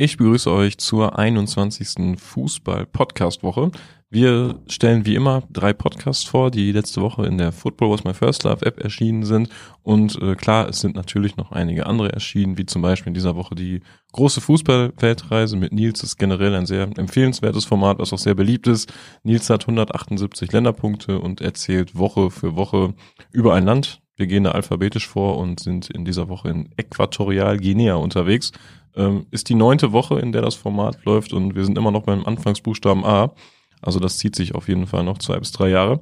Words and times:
Ich 0.00 0.16
begrüße 0.16 0.48
euch 0.48 0.78
zur 0.78 1.18
21. 1.18 2.16
Fußball-Podcast-Woche. 2.20 3.72
Wir 4.08 4.60
stellen 4.68 5.04
wie 5.06 5.16
immer 5.16 5.42
drei 5.50 5.72
Podcasts 5.72 6.22
vor, 6.22 6.52
die 6.52 6.70
letzte 6.70 7.02
Woche 7.02 7.26
in 7.26 7.36
der 7.36 7.50
Football 7.50 7.90
Was 7.90 8.04
My 8.04 8.14
First 8.14 8.44
Love 8.44 8.64
App 8.64 8.78
erschienen 8.78 9.24
sind. 9.24 9.48
Und 9.82 10.14
äh, 10.22 10.36
klar, 10.36 10.68
es 10.68 10.78
sind 10.78 10.94
natürlich 10.94 11.36
noch 11.36 11.50
einige 11.50 11.86
andere 11.86 12.12
erschienen, 12.12 12.56
wie 12.56 12.64
zum 12.64 12.80
Beispiel 12.80 13.10
in 13.10 13.14
dieser 13.14 13.34
Woche 13.34 13.56
die 13.56 13.80
große 14.12 14.40
Fußball-Weltreise 14.40 15.56
mit 15.56 15.72
Nils. 15.72 15.98
Das 15.98 16.10
ist 16.10 16.16
generell 16.16 16.54
ein 16.54 16.66
sehr 16.66 16.82
empfehlenswertes 16.96 17.64
Format, 17.64 17.98
was 17.98 18.12
auch 18.12 18.18
sehr 18.18 18.36
beliebt 18.36 18.68
ist. 18.68 18.92
Nils 19.24 19.50
hat 19.50 19.62
178 19.62 20.52
Länderpunkte 20.52 21.18
und 21.18 21.40
erzählt 21.40 21.98
Woche 21.98 22.30
für 22.30 22.54
Woche 22.54 22.94
über 23.32 23.54
ein 23.54 23.64
Land. 23.64 24.00
Wir 24.14 24.28
gehen 24.28 24.44
da 24.44 24.52
alphabetisch 24.52 25.08
vor 25.08 25.38
und 25.38 25.58
sind 25.58 25.90
in 25.90 26.04
dieser 26.04 26.28
Woche 26.28 26.50
in 26.50 26.70
Äquatorial 26.76 27.58
Guinea 27.58 27.94
unterwegs. 27.94 28.52
Ähm, 28.98 29.26
ist 29.30 29.48
die 29.48 29.54
neunte 29.54 29.92
Woche, 29.92 30.18
in 30.18 30.32
der 30.32 30.42
das 30.42 30.56
Format 30.56 31.04
läuft 31.04 31.32
und 31.32 31.54
wir 31.54 31.64
sind 31.64 31.78
immer 31.78 31.92
noch 31.92 32.02
beim 32.02 32.26
Anfangsbuchstaben 32.26 33.04
A. 33.04 33.32
Also 33.80 34.00
das 34.00 34.18
zieht 34.18 34.34
sich 34.34 34.56
auf 34.56 34.68
jeden 34.68 34.88
Fall 34.88 35.04
noch 35.04 35.18
zwei 35.18 35.38
bis 35.38 35.52
drei 35.52 35.68
Jahre. 35.68 36.00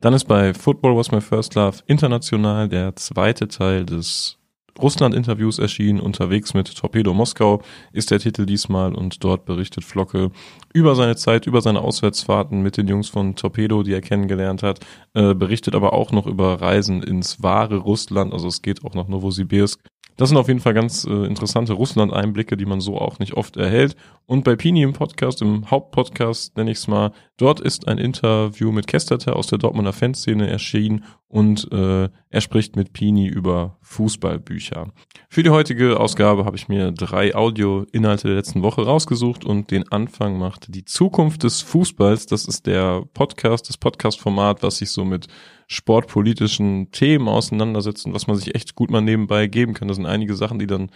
Dann 0.00 0.14
ist 0.14 0.24
bei 0.24 0.54
Football 0.54 0.96
Was 0.96 1.10
My 1.10 1.20
First 1.20 1.56
Love 1.56 1.78
international 1.86 2.68
der 2.68 2.94
zweite 2.94 3.48
Teil 3.48 3.84
des 3.84 4.38
Russland-Interviews 4.80 5.58
erschienen. 5.58 6.00
Unterwegs 6.00 6.54
mit 6.54 6.74
Torpedo 6.74 7.12
Moskau 7.12 7.60
ist 7.92 8.10
der 8.10 8.20
Titel 8.20 8.46
diesmal 8.46 8.94
und 8.94 9.22
dort 9.22 9.44
berichtet 9.44 9.84
Flocke 9.84 10.30
über 10.72 10.94
seine 10.94 11.16
Zeit, 11.16 11.46
über 11.46 11.60
seine 11.60 11.80
Auswärtsfahrten 11.80 12.62
mit 12.62 12.76
den 12.76 12.88
Jungs 12.88 13.08
von 13.08 13.36
Torpedo, 13.36 13.82
die 13.82 13.92
er 13.92 14.00
kennengelernt 14.00 14.62
hat, 14.62 14.80
äh, 15.14 15.34
berichtet 15.34 15.74
aber 15.74 15.92
auch 15.92 16.12
noch 16.12 16.26
über 16.26 16.60
Reisen 16.60 17.02
ins 17.02 17.42
wahre 17.42 17.76
Russland, 17.76 18.32
also 18.32 18.48
es 18.48 18.62
geht 18.62 18.84
auch 18.84 18.94
nach 18.94 19.08
Novosibirsk 19.08 19.80
das 20.16 20.28
sind 20.28 20.38
auf 20.38 20.48
jeden 20.48 20.60
Fall 20.60 20.74
ganz 20.74 21.04
äh, 21.04 21.26
interessante 21.26 21.72
Russland-Einblicke, 21.72 22.56
die 22.56 22.66
man 22.66 22.80
so 22.80 22.98
auch 22.98 23.18
nicht 23.18 23.34
oft 23.34 23.56
erhält. 23.56 23.96
Und 24.26 24.44
bei 24.44 24.56
Pini 24.56 24.82
im 24.82 24.92
Podcast, 24.92 25.42
im 25.42 25.70
Hauptpodcast 25.70 26.56
nenne 26.56 26.70
ich 26.70 26.78
es 26.78 26.86
mal, 26.86 27.12
dort 27.38 27.60
ist 27.60 27.88
ein 27.88 27.98
Interview 27.98 28.72
mit 28.72 28.86
Kesteter 28.86 29.36
aus 29.36 29.46
der 29.46 29.58
Dortmunder 29.58 29.92
Fanszene 29.92 30.48
erschienen 30.48 31.04
und 31.28 31.70
äh, 31.72 32.08
er 32.28 32.40
spricht 32.40 32.76
mit 32.76 32.92
Pini 32.92 33.26
über 33.26 33.78
Fußballbücher. 33.80 34.92
Für 35.28 35.42
die 35.42 35.50
heutige 35.50 35.98
Ausgabe 35.98 36.44
habe 36.44 36.56
ich 36.56 36.68
mir 36.68 36.92
drei 36.92 37.34
Audio-Inhalte 37.34 38.28
der 38.28 38.36
letzten 38.36 38.62
Woche 38.62 38.82
rausgesucht 38.82 39.44
und 39.44 39.70
den 39.70 39.90
Anfang 39.90 40.38
macht 40.38 40.74
die 40.74 40.84
Zukunft 40.84 41.42
des 41.42 41.62
Fußballs. 41.62 42.26
Das 42.26 42.44
ist 42.44 42.66
der 42.66 43.02
Podcast, 43.14 43.68
das 43.68 43.78
Podcast-Format, 43.78 44.62
was 44.62 44.76
sich 44.76 44.90
so 44.90 45.04
mit 45.04 45.26
sportpolitischen 45.72 46.90
Themen 46.92 47.28
auseinandersetzen, 47.28 48.14
was 48.14 48.26
man 48.26 48.36
sich 48.36 48.54
echt 48.54 48.74
gut 48.74 48.90
mal 48.90 49.00
nebenbei 49.00 49.46
geben 49.46 49.74
kann. 49.74 49.88
Das 49.88 49.96
sind 49.96 50.06
einige 50.06 50.34
Sachen, 50.34 50.58
die 50.58 50.66
dann 50.66 50.90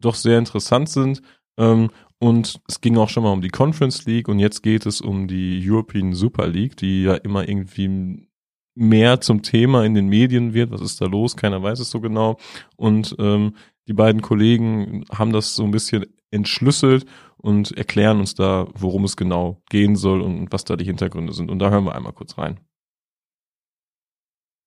doch 0.00 0.14
sehr 0.14 0.38
interessant 0.38 0.88
sind. 0.88 1.22
Ähm, 1.58 1.90
und 2.18 2.60
es 2.68 2.80
ging 2.80 2.96
auch 2.96 3.08
schon 3.08 3.22
mal 3.22 3.32
um 3.32 3.40
die 3.40 3.48
Conference 3.48 4.04
League 4.06 4.28
und 4.28 4.38
jetzt 4.38 4.62
geht 4.62 4.86
es 4.86 5.00
um 5.00 5.26
die 5.26 5.62
European 5.64 6.12
Super 6.12 6.46
League, 6.46 6.76
die 6.76 7.04
ja 7.04 7.14
immer 7.14 7.48
irgendwie 7.48 8.28
mehr 8.74 9.20
zum 9.20 9.42
Thema 9.42 9.84
in 9.84 9.94
den 9.94 10.08
Medien 10.08 10.54
wird. 10.54 10.70
Was 10.70 10.80
ist 10.80 11.00
da 11.00 11.06
los? 11.06 11.36
Keiner 11.36 11.62
weiß 11.62 11.80
es 11.80 11.90
so 11.90 12.00
genau. 12.00 12.36
Und 12.76 13.16
ähm, 13.18 13.54
die 13.88 13.94
beiden 13.94 14.22
Kollegen 14.22 15.04
haben 15.10 15.32
das 15.32 15.54
so 15.54 15.64
ein 15.64 15.70
bisschen 15.70 16.06
entschlüsselt 16.30 17.06
und 17.38 17.76
erklären 17.76 18.20
uns 18.20 18.34
da, 18.34 18.68
worum 18.74 19.04
es 19.04 19.16
genau 19.16 19.62
gehen 19.70 19.96
soll 19.96 20.20
und 20.20 20.52
was 20.52 20.64
da 20.64 20.76
die 20.76 20.84
Hintergründe 20.84 21.32
sind. 21.32 21.50
Und 21.50 21.58
da 21.58 21.70
hören 21.70 21.84
wir 21.84 21.94
einmal 21.94 22.12
kurz 22.12 22.38
rein. 22.38 22.60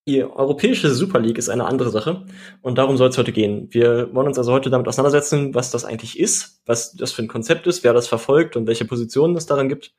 Die 0.05 0.21
europäische 0.21 0.93
Super 0.93 1.19
League 1.19 1.37
ist 1.37 1.47
eine 1.47 1.63
andere 1.65 1.89
Sache 1.89 2.25
und 2.61 2.77
darum 2.77 2.97
soll 2.97 3.07
es 3.07 3.17
heute 3.17 3.31
gehen. 3.31 3.69
Wir 3.71 4.13
wollen 4.13 4.27
uns 4.27 4.37
also 4.37 4.51
heute 4.51 4.69
damit 4.69 4.85
auseinandersetzen, 4.89 5.55
was 5.55 5.71
das 5.71 5.85
eigentlich 5.85 6.19
ist, 6.19 6.61
was 6.65 6.93
das 6.93 7.13
für 7.13 7.21
ein 7.21 7.29
Konzept 7.29 7.67
ist, 7.67 7.85
wer 7.85 7.93
das 7.93 8.09
verfolgt 8.09 8.57
und 8.57 8.67
welche 8.67 8.83
Positionen 8.83 9.37
es 9.37 9.45
daran 9.45 9.69
gibt. 9.69 9.93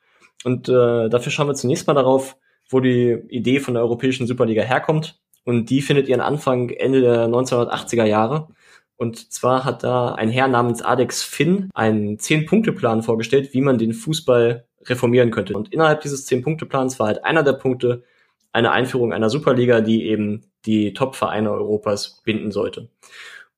Und 0.45 0.69
äh, 0.69 1.09
dafür 1.09 1.33
schauen 1.33 1.49
wir 1.49 1.55
zunächst 1.55 1.87
mal 1.87 1.95
darauf, 1.95 2.37
wo 2.69 2.81
die 2.81 3.19
Idee 3.29 3.61
von 3.61 3.75
der 3.75 3.83
europäischen 3.83 4.27
Superliga 4.27 4.63
herkommt. 4.63 5.19
Und 5.45 5.71
die 5.71 5.81
findet 5.81 6.09
ihren 6.09 6.21
Anfang 6.21 6.69
Ende 6.69 7.01
der 7.01 7.27
1980er 7.27 8.05
Jahre. 8.05 8.49
Und 8.97 9.33
zwar 9.33 9.65
hat 9.65 9.85
da 9.85 10.15
ein 10.15 10.29
Herr 10.29 10.49
namens 10.49 10.83
Adex 10.83 11.23
Finn 11.23 11.71
einen 11.73 12.19
Zehn-Punkte-Plan 12.19 13.03
vorgestellt, 13.03 13.55
wie 13.55 13.63
man 13.63 13.79
den 13.79 13.95
Fußball 13.95 14.67
reformieren 14.85 15.31
könnte. 15.31 15.55
Und 15.55 15.73
innerhalb 15.73 16.03
dieses 16.03 16.27
Zehn-Punkte-Plans 16.27 16.99
war 16.99 17.07
halt 17.07 17.25
einer 17.25 17.43
der 17.43 17.55
Punkte, 17.55 18.05
eine 18.55 18.71
Einführung 18.71 19.13
einer 19.13 19.29
Superliga, 19.29 19.81
die 19.81 20.07
eben 20.07 20.45
die 20.65 20.95
Top-Vereine 20.95 21.51
Europas 21.51 22.23
binden 22.25 22.53
sollte. 22.53 22.89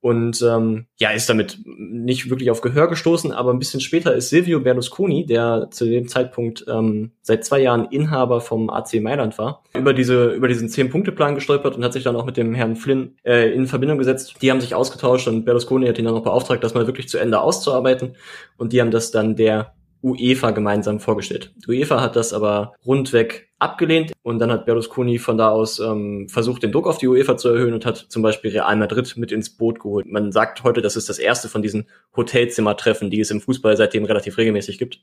Und 0.01 0.41
ähm, 0.43 0.87
ja, 0.99 1.11
ist 1.11 1.29
damit 1.29 1.59
nicht 1.65 2.31
wirklich 2.31 2.51
auf 2.51 2.61
Gehör 2.61 2.89
gestoßen, 2.89 3.33
aber 3.33 3.53
ein 3.53 3.59
bisschen 3.59 3.81
später 3.81 4.15
ist 4.15 4.31
Silvio 4.31 4.61
Berlusconi, 4.61 5.27
der 5.27 5.69
zu 5.71 5.85
dem 5.85 6.07
Zeitpunkt 6.07 6.65
ähm, 6.69 7.11
seit 7.23 7.45
zwei 7.45 7.61
Jahren 7.61 7.87
Inhaber 7.87 8.41
vom 8.41 8.71
AC 8.71 9.01
Mailand 9.01 9.37
war, 9.37 9.65
über 9.77 9.93
diese 9.93 10.33
über 10.33 10.49
diesen 10.49 10.69
zehn-Punkte-Plan 10.69 11.35
gestolpert 11.35 11.77
und 11.77 11.85
hat 11.85 11.93
sich 11.93 12.05
dann 12.05 12.15
auch 12.15 12.25
mit 12.25 12.37
dem 12.37 12.55
Herrn 12.55 12.77
Flynn 12.77 13.17
äh, 13.25 13.53
in 13.53 13.67
Verbindung 13.67 13.99
gesetzt. 13.99 14.37
Die 14.41 14.51
haben 14.51 14.61
sich 14.61 14.75
ausgetauscht 14.75 15.29
und 15.29 15.45
Berlusconi 15.45 15.87
hat 15.89 15.99
ihn 15.99 16.05
dann 16.05 16.15
noch 16.15 16.23
beauftragt, 16.23 16.63
das 16.63 16.75
mal 16.75 16.87
wirklich 16.87 17.09
zu 17.09 17.19
Ende 17.19 17.41
auszuarbeiten. 17.41 18.17
Und 18.59 18.73
die 18.73 18.81
haben 18.81 18.93
das 18.93 19.11
dann 19.11 19.35
der 19.35 19.76
UEFA 20.07 20.53
gemeinsam 20.53 21.01
vorgestellt. 21.01 21.53
Die 21.57 21.71
UEFA 21.71 22.01
hat 22.01 22.17
das 22.17 22.33
aber 22.33 22.75
rundweg 22.87 23.51
abgelehnt 23.59 24.13
und 24.23 24.39
dann 24.39 24.51
hat 24.51 24.67
Berlusconi 24.67 25.19
von 25.19 25.39
da 25.39 25.49
aus 25.49 25.79
ähm, 25.79 26.29
versucht, 26.29 26.63
den 26.63 26.73
Druck 26.73 26.87
auf 26.87 26.99
die 26.99 27.09
UEFA 27.09 27.37
zu 27.37 27.49
erhöhen 27.49 27.73
und 27.73 27.87
hat 27.87 27.97
zum 27.97 28.23
Beispiel 28.23 28.51
Real 28.51 28.77
Madrid 28.77 29.17
mit 29.17 29.33
ins 29.33 29.51
Boot 29.51 29.81
geholt. 29.81 30.07
Man 30.07 30.31
sagt 30.31 30.63
heute, 30.63 30.83
das 30.83 30.97
ist 30.97 31.09
das 31.09 31.19
erste 31.19 31.49
von 31.49 31.63
diesen 31.63 31.87
Hotelzimmertreffen, 32.15 33.11
die 33.11 33.21
es 33.21 33.31
im 33.31 33.41
Fußball 33.41 33.77
seitdem 33.77 34.05
relativ 34.05 34.37
regelmäßig 34.37 34.79
gibt. 34.79 35.01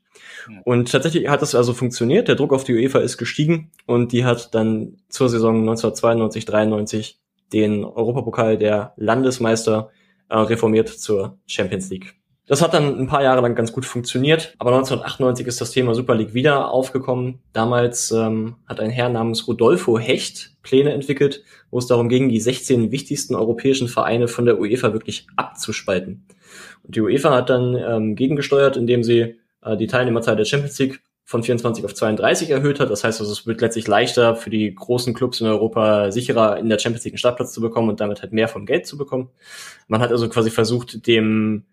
Und 0.64 0.92
tatsächlich 0.92 1.28
hat 1.30 1.42
das 1.42 1.56
also 1.56 1.74
funktioniert. 1.74 2.28
Der 2.28 2.36
Druck 2.36 2.54
auf 2.54 2.64
die 2.64 2.76
UEFA 2.76 3.00
ist 3.00 3.18
gestiegen 3.18 3.72
und 3.88 4.12
die 4.12 4.24
hat 4.24 4.54
dann 4.54 4.98
zur 5.10 5.30
Saison 5.30 5.62
1992, 5.62 6.46
93 6.46 7.20
den 7.52 7.84
Europapokal 7.84 8.58
der 8.58 8.94
Landesmeister 8.98 9.92
äh, 10.30 10.38
reformiert 10.38 10.90
zur 10.90 11.38
Champions 11.48 11.90
League. 11.90 12.16
Das 12.46 12.62
hat 12.62 12.74
dann 12.74 13.00
ein 13.00 13.08
paar 13.08 13.24
Jahre 13.24 13.42
lang 13.42 13.56
ganz 13.56 13.72
gut 13.72 13.86
funktioniert, 13.86 14.54
aber 14.60 14.72
1998 14.72 15.48
ist 15.48 15.62
das 15.62 15.72
Thema 15.72 15.96
Super 15.96 16.16
League 16.16 16.34
wieder 16.34 16.72
aufgekommen. 16.72 17.40
Damals 17.54 18.12
ähm, 18.12 18.58
hat 18.68 18.82
ein 18.82 18.90
Herr 18.90 19.08
namens 19.08 19.48
Rodolfo 19.48 19.98
Hecht 19.98 20.52
Pläne 20.62 20.92
entwickelt, 20.92 21.44
wo 21.72 21.80
es 21.80 21.88
darum 21.88 22.10
ging, 22.10 22.28
die 22.28 22.42
16 22.42 22.92
wichtigsten 22.92 23.36
europäischen 23.36 23.88
Vereine 23.88 24.28
von 24.28 24.46
der 24.46 24.60
UEFA 24.60 24.92
wirklich 24.92 25.28
abzuspalten. 25.38 26.26
Und 26.84 26.96
die 26.96 27.02
UEFA 27.02 27.34
hat 27.34 27.50
dann 27.50 27.76
ähm, 27.76 28.16
gegengesteuert, 28.16 28.76
indem 28.76 29.04
sie 29.04 29.36
äh, 29.62 29.78
die 29.78 29.88
Teilnehmerzahl 29.88 30.36
der 30.36 30.46
Champions 30.46 30.78
League 30.80 31.02
von 31.26 31.44
24 31.44 31.86
auf 31.86 31.94
32 31.94 32.50
erhöht 32.50 32.82
hat. 32.82 32.90
Das 32.90 33.06
heißt, 33.06 33.22
also, 33.22 33.32
es 33.32 33.48
wird 33.48 33.62
letztlich 33.62 33.88
leichter 33.88 34.36
für 34.36 34.50
die 34.50 34.76
großen 34.76 35.14
Clubs 35.14 35.40
in 35.40 35.48
Europa 35.48 36.12
sicherer 36.12 36.58
in 36.58 36.68
der 36.68 36.80
Champions 36.80 37.06
League 37.06 37.14
einen 37.14 37.20
Startplatz 37.20 37.54
zu 37.54 37.62
bekommen 37.62 37.90
und 37.90 38.02
damit 38.02 38.22
halt 38.22 38.34
mehr 38.34 38.50
vom 38.50 38.66
Geld 38.66 38.86
zu 38.86 38.98
bekommen. 38.98 39.30
Man 39.88 40.02
hat 40.02 40.12
also 40.12 40.28
quasi 40.28 40.50
versucht, 40.50 41.08
dem 41.08 41.64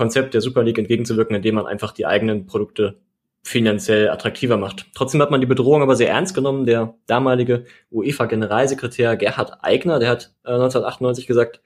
Konzept 0.00 0.32
der 0.32 0.40
Super 0.40 0.62
League 0.62 0.78
entgegenzuwirken, 0.78 1.36
indem 1.36 1.56
man 1.56 1.66
einfach 1.66 1.92
die 1.92 2.06
eigenen 2.06 2.46
Produkte 2.46 3.02
finanziell 3.42 4.08
attraktiver 4.08 4.56
macht. 4.56 4.86
Trotzdem 4.94 5.20
hat 5.20 5.30
man 5.30 5.42
die 5.42 5.46
Bedrohung 5.46 5.82
aber 5.82 5.94
sehr 5.94 6.08
ernst 6.08 6.34
genommen. 6.34 6.64
Der 6.64 6.94
damalige 7.06 7.66
UEFA-Generalsekretär 7.90 9.18
Gerhard 9.18 9.62
Eigner, 9.62 9.98
der 9.98 10.08
hat 10.08 10.32
äh, 10.46 10.52
1998 10.52 11.26
gesagt, 11.26 11.60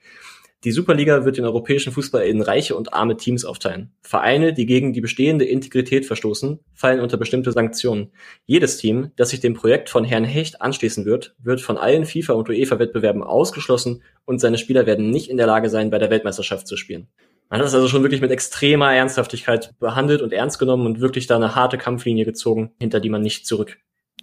die 0.65 0.73
Superliga 0.73 1.23
wird 1.23 1.37
den 1.37 1.45
europäischen 1.45 1.93
Fußball 1.93 2.23
in 2.23 2.41
reiche 2.41 2.75
und 2.75 2.93
arme 2.93 3.15
Teams 3.15 3.45
aufteilen. 3.45 3.93
Vereine, 4.01 4.51
die 4.51 4.65
gegen 4.65 4.91
die 4.91 4.99
bestehende 4.99 5.45
Integrität 5.45 6.05
verstoßen, 6.05 6.59
fallen 6.73 6.99
unter 6.99 7.15
bestimmte 7.15 7.53
Sanktionen. 7.53 8.11
Jedes 8.45 8.75
Team, 8.75 9.11
das 9.15 9.29
sich 9.29 9.39
dem 9.39 9.53
Projekt 9.53 9.89
von 9.89 10.03
Herrn 10.03 10.25
Hecht 10.25 10.61
anschließen 10.61 11.05
wird, 11.05 11.37
wird 11.41 11.61
von 11.61 11.77
allen 11.77 12.03
FIFA- 12.03 12.33
und 12.33 12.49
UEFA-Wettbewerben 12.49 13.23
ausgeschlossen 13.23 14.03
und 14.25 14.39
seine 14.39 14.57
Spieler 14.57 14.85
werden 14.85 15.09
nicht 15.09 15.29
in 15.29 15.37
der 15.37 15.47
Lage 15.47 15.69
sein, 15.69 15.89
bei 15.89 15.99
der 15.99 16.09
Weltmeisterschaft 16.09 16.67
zu 16.67 16.75
spielen. 16.75 17.07
Man 17.49 17.59
hat 17.59 17.65
das 17.65 17.75
also 17.75 17.87
schon 17.87 18.03
wirklich 18.03 18.21
mit 18.21 18.31
extremer 18.31 18.93
Ernsthaftigkeit 18.93 19.73
behandelt 19.79 20.21
und 20.21 20.33
ernst 20.33 20.59
genommen 20.59 20.85
und 20.85 20.99
wirklich 20.99 21.27
da 21.27 21.35
eine 21.35 21.55
harte 21.55 21.77
Kampflinie 21.77 22.25
gezogen, 22.25 22.71
hinter 22.79 22.99
die 22.99 23.09
man 23.09 23.21
nicht 23.21 23.45
zurück 23.45 23.77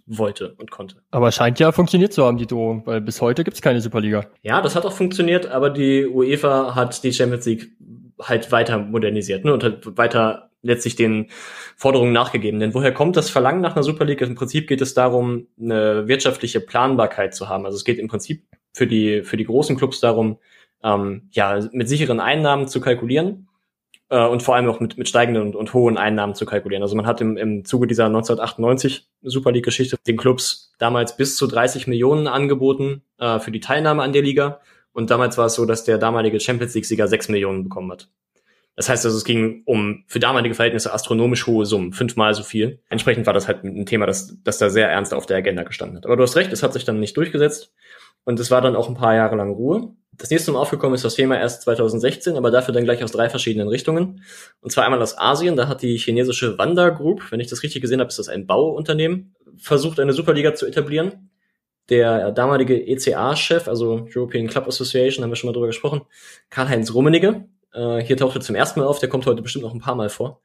wollte 0.06 0.54
und 0.58 0.70
konnte. 0.70 0.96
Aber 1.10 1.30
scheint 1.30 1.60
ja 1.60 1.72
funktioniert 1.72 2.12
zu 2.12 2.24
haben, 2.24 2.36
die 2.36 2.46
Drohung, 2.46 2.86
weil 2.86 3.00
bis 3.00 3.20
heute 3.20 3.44
gibt's 3.44 3.62
keine 3.62 3.80
Superliga. 3.80 4.26
Ja, 4.42 4.60
das 4.60 4.74
hat 4.74 4.84
auch 4.84 4.92
funktioniert, 4.92 5.46
aber 5.46 5.70
die 5.70 6.06
UEFA 6.06 6.74
hat 6.74 7.02
die 7.04 7.12
Champions 7.12 7.46
League 7.46 7.70
halt 8.20 8.50
weiter 8.52 8.78
modernisiert 8.78 9.44
ne, 9.44 9.52
und 9.52 9.64
hat 9.64 9.96
weiter 9.96 10.50
letztlich 10.62 10.96
den 10.96 11.28
Forderungen 11.76 12.12
nachgegeben. 12.12 12.60
Denn 12.60 12.74
woher 12.74 12.94
kommt 12.94 13.16
das 13.16 13.30
Verlangen 13.30 13.60
nach 13.60 13.74
einer 13.74 13.82
Super 13.82 14.04
League? 14.04 14.20
Im 14.20 14.34
Prinzip 14.34 14.68
geht 14.68 14.80
es 14.80 14.94
darum, 14.94 15.48
eine 15.60 16.06
wirtschaftliche 16.06 16.60
Planbarkeit 16.60 17.34
zu 17.34 17.48
haben. 17.48 17.66
Also 17.66 17.76
es 17.76 17.84
geht 17.84 17.98
im 17.98 18.08
Prinzip 18.08 18.44
für 18.72 18.86
die, 18.86 19.22
für 19.22 19.36
die 19.36 19.44
großen 19.44 19.76
Clubs 19.76 20.00
darum, 20.00 20.38
ähm, 20.82 21.28
ja, 21.32 21.60
mit 21.72 21.88
sicheren 21.88 22.20
Einnahmen 22.20 22.68
zu 22.68 22.80
kalkulieren 22.80 23.48
äh, 24.08 24.26
und 24.26 24.42
vor 24.42 24.54
allem 24.54 24.68
auch 24.68 24.80
mit, 24.80 24.98
mit 24.98 25.08
steigenden 25.08 25.42
und, 25.42 25.56
und 25.56 25.74
hohen 25.74 25.96
Einnahmen 25.96 26.34
zu 26.34 26.46
kalkulieren. 26.46 26.82
Also 26.82 26.96
man 26.96 27.06
hat 27.06 27.20
im, 27.20 27.36
im 27.36 27.64
Zuge 27.64 27.86
dieser 27.86 28.06
1998 28.06 29.08
Super 29.22 29.52
League-Geschichte 29.52 29.96
den 30.06 30.16
Clubs 30.16 30.72
damals 30.78 31.16
bis 31.16 31.36
zu 31.36 31.46
30 31.46 31.86
Millionen 31.86 32.26
angeboten 32.26 33.02
äh, 33.18 33.38
für 33.38 33.50
die 33.50 33.60
Teilnahme 33.60 34.02
an 34.02 34.12
der 34.12 34.22
Liga. 34.22 34.60
Und 34.92 35.10
damals 35.10 35.38
war 35.38 35.46
es 35.46 35.54
so, 35.54 35.64
dass 35.64 35.84
der 35.84 35.98
damalige 35.98 36.38
Champions 36.38 36.74
League-Sieger 36.74 37.08
6 37.08 37.28
Millionen 37.28 37.64
bekommen 37.64 37.90
hat. 37.90 38.08
Das 38.76 38.88
heißt 38.88 39.04
also, 39.04 39.16
es 39.16 39.24
ging 39.24 39.62
um 39.66 40.04
für 40.06 40.18
damalige 40.18 40.54
Verhältnisse 40.54 40.92
astronomisch 40.92 41.46
hohe 41.46 41.66
Summen, 41.66 41.92
fünfmal 41.92 42.34
so 42.34 42.42
viel. 42.42 42.80
Entsprechend 42.88 43.26
war 43.26 43.34
das 43.34 43.46
halt 43.46 43.64
ein 43.64 43.84
Thema, 43.84 44.06
das, 44.06 44.38
das 44.44 44.58
da 44.58 44.70
sehr 44.70 44.90
ernst 44.90 45.12
auf 45.12 45.26
der 45.26 45.36
Agenda 45.36 45.62
gestanden 45.62 45.98
hat. 45.98 46.06
Aber 46.06 46.16
du 46.16 46.22
hast 46.22 46.36
recht, 46.36 46.52
es 46.52 46.62
hat 46.62 46.72
sich 46.72 46.84
dann 46.84 46.98
nicht 46.98 47.16
durchgesetzt 47.16 47.72
und 48.24 48.40
es 48.40 48.50
war 48.50 48.62
dann 48.62 48.76
auch 48.76 48.88
ein 48.88 48.94
paar 48.94 49.14
Jahre 49.14 49.36
lang 49.36 49.50
Ruhe. 49.50 49.94
Das 50.18 50.30
nächste 50.30 50.52
Mal 50.52 50.60
aufgekommen 50.60 50.94
ist 50.94 51.04
das 51.04 51.14
Thema 51.14 51.38
erst 51.38 51.62
2016, 51.62 52.36
aber 52.36 52.50
dafür 52.50 52.74
dann 52.74 52.84
gleich 52.84 53.02
aus 53.02 53.12
drei 53.12 53.30
verschiedenen 53.30 53.68
Richtungen. 53.68 54.22
Und 54.60 54.70
zwar 54.70 54.84
einmal 54.84 55.00
aus 55.00 55.16
Asien, 55.16 55.56
da 55.56 55.68
hat 55.68 55.82
die 55.82 55.96
chinesische 55.96 56.58
Wanda 56.58 56.90
Group, 56.90 57.30
wenn 57.30 57.40
ich 57.40 57.48
das 57.48 57.62
richtig 57.62 57.80
gesehen 57.80 58.00
habe, 58.00 58.08
ist 58.08 58.18
das 58.18 58.28
ein 58.28 58.46
Bauunternehmen, 58.46 59.34
versucht 59.56 59.98
eine 59.98 60.12
Superliga 60.12 60.54
zu 60.54 60.66
etablieren. 60.66 61.30
Der 61.88 62.30
damalige 62.30 62.86
ECA-Chef, 62.86 63.68
also 63.68 64.06
European 64.14 64.46
Club 64.46 64.68
Association, 64.68 65.24
haben 65.24 65.30
wir 65.30 65.36
schon 65.36 65.48
mal 65.48 65.54
drüber 65.54 65.66
gesprochen, 65.66 66.02
Karl-Heinz 66.50 66.94
Rummenigge, 66.94 67.46
äh, 67.72 67.98
hier 68.00 68.16
taucht 68.16 68.36
er 68.36 68.40
zum 68.42 68.54
ersten 68.54 68.80
Mal 68.80 68.86
auf, 68.86 68.98
der 68.98 69.08
kommt 69.08 69.26
heute 69.26 69.42
bestimmt 69.42 69.64
noch 69.64 69.74
ein 69.74 69.80
paar 69.80 69.94
Mal 69.94 70.08
vor. 70.08 70.40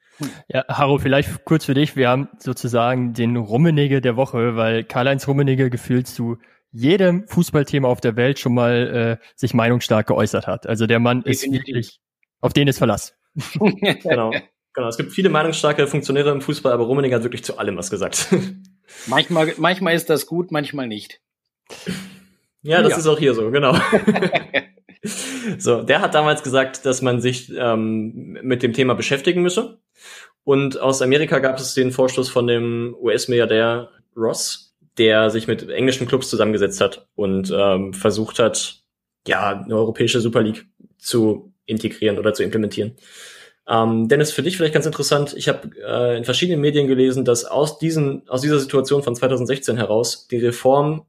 Ja, 0.47 0.65
Haro, 0.67 0.97
vielleicht 0.97 1.45
kurz 1.45 1.65
für 1.65 1.75
dich. 1.75 1.95
Wir 1.95 2.09
haben 2.09 2.29
sozusagen 2.39 3.13
den 3.13 3.37
Rummenigge 3.37 4.01
der 4.01 4.15
Woche, 4.15 4.55
weil 4.55 4.83
Karl-Heinz 4.83 5.27
Rummenigge 5.27 5.69
gefühlt 5.69 6.07
zu 6.07 6.37
jedem 6.71 7.27
Fußballthema 7.27 7.87
auf 7.87 8.01
der 8.01 8.15
Welt 8.15 8.39
schon 8.39 8.53
mal 8.53 9.19
äh, 9.21 9.25
sich 9.35 9.53
meinungsstark 9.53 10.07
geäußert 10.07 10.47
hat. 10.47 10.67
Also 10.67 10.87
der 10.87 10.99
Mann 10.99 11.23
ist 11.23 11.49
wirklich, 11.51 11.99
auf 12.41 12.53
den 12.53 12.67
ist 12.67 12.77
Verlass. 12.77 13.15
genau. 14.03 14.31
Genau, 14.77 14.89
es 14.89 14.97
gibt 14.97 15.11
viele 15.11 15.29
meinungsstarke 15.29 15.87
Funktionäre 15.87 16.29
im 16.29 16.39
Fußball, 16.39 16.71
aber 16.71 16.85
Rummenigge 16.85 17.15
hat 17.15 17.23
wirklich 17.23 17.43
zu 17.43 17.57
allem 17.57 17.77
was 17.77 17.89
gesagt. 17.89 18.27
manchmal, 19.07 19.53
manchmal 19.57 19.95
ist 19.95 20.07
das 20.07 20.27
gut, 20.27 20.51
manchmal 20.51 20.87
nicht. 20.87 21.19
Ja, 22.61 22.83
das 22.83 22.91
ja. 22.91 22.97
ist 22.99 23.07
auch 23.07 23.17
hier 23.17 23.33
so, 23.33 23.49
genau. 23.49 23.75
so, 25.57 25.81
der 25.81 26.01
hat 26.01 26.13
damals 26.13 26.43
gesagt, 26.43 26.85
dass 26.85 27.01
man 27.01 27.21
sich 27.21 27.51
ähm, 27.57 28.37
mit 28.43 28.61
dem 28.61 28.73
Thema 28.73 28.93
beschäftigen 28.93 29.41
müsse. 29.41 29.79
Und 30.43 30.79
aus 30.79 31.01
Amerika 31.01 31.39
gab 31.39 31.57
es 31.57 31.73
den 31.73 31.91
Vorstoß 31.91 32.29
von 32.29 32.45
dem 32.45 32.95
US-Milliardär 33.01 33.89
Ross, 34.15 34.66
der 34.97 35.29
sich 35.29 35.47
mit 35.47 35.69
englischen 35.69 36.07
Clubs 36.07 36.29
zusammengesetzt 36.29 36.81
hat 36.81 37.07
und 37.15 37.53
ähm, 37.55 37.93
versucht 37.93 38.39
hat, 38.39 38.81
ja, 39.27 39.61
eine 39.63 39.75
europäische 39.75 40.21
Super 40.21 40.41
League 40.41 40.67
zu 40.97 41.53
integrieren 41.65 42.17
oder 42.17 42.33
zu 42.33 42.43
implementieren. 42.43 42.95
Ähm, 43.67 44.07
Dennis, 44.07 44.31
für 44.31 44.43
dich 44.43 44.55
vielleicht 44.55 44.73
ganz 44.73 44.85
interessant, 44.85 45.33
ich 45.35 45.49
habe 45.49 45.69
äh, 45.85 46.17
in 46.17 46.23
verschiedenen 46.23 46.61
Medien 46.61 46.87
gelesen, 46.87 47.25
dass 47.25 47.43
aus, 47.43 47.77
diesen, 47.77 48.27
aus 48.29 48.41
dieser 48.41 48.59
Situation 48.59 49.03
von 49.03 49.15
2016 49.15 49.75
heraus 49.75 50.27
die 50.27 50.37
Reform, 50.37 51.05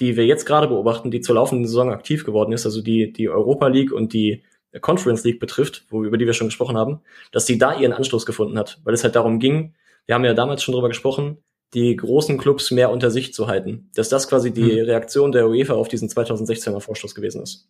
die 0.00 0.16
wir 0.16 0.26
jetzt 0.26 0.46
gerade 0.46 0.66
beobachten, 0.66 1.10
die 1.10 1.20
zur 1.20 1.36
laufenden 1.36 1.66
Saison 1.66 1.92
aktiv 1.92 2.24
geworden 2.24 2.52
ist, 2.52 2.66
also 2.66 2.82
die, 2.82 3.12
die 3.12 3.28
Europa 3.28 3.68
League 3.68 3.92
und 3.92 4.12
die 4.12 4.42
Conference 4.80 5.24
League 5.24 5.40
betrifft, 5.40 5.86
wo, 5.88 6.04
über 6.04 6.18
die 6.18 6.26
wir 6.26 6.34
schon 6.34 6.48
gesprochen 6.48 6.76
haben, 6.76 7.00
dass 7.30 7.46
sie 7.46 7.56
da 7.56 7.78
ihren 7.78 7.92
Anschluss 7.92 8.26
gefunden 8.26 8.58
hat, 8.58 8.80
weil 8.84 8.92
es 8.92 9.04
halt 9.04 9.14
darum 9.16 9.38
ging, 9.38 9.74
wir 10.06 10.14
haben 10.14 10.24
ja 10.24 10.34
damals 10.34 10.62
schon 10.62 10.72
drüber 10.74 10.88
gesprochen, 10.88 11.38
die 11.74 11.96
großen 11.96 12.38
Clubs 12.38 12.70
mehr 12.70 12.90
unter 12.90 13.10
sich 13.10 13.34
zu 13.34 13.48
halten. 13.48 13.90
Dass 13.94 14.08
das 14.08 14.28
quasi 14.28 14.52
die 14.52 14.80
hm. 14.80 14.86
Reaktion 14.86 15.32
der 15.32 15.48
UEFA 15.48 15.74
auf 15.74 15.88
diesen 15.88 16.08
2016er 16.08 16.80
Vorstoß 16.80 17.14
gewesen 17.14 17.42
ist. 17.42 17.68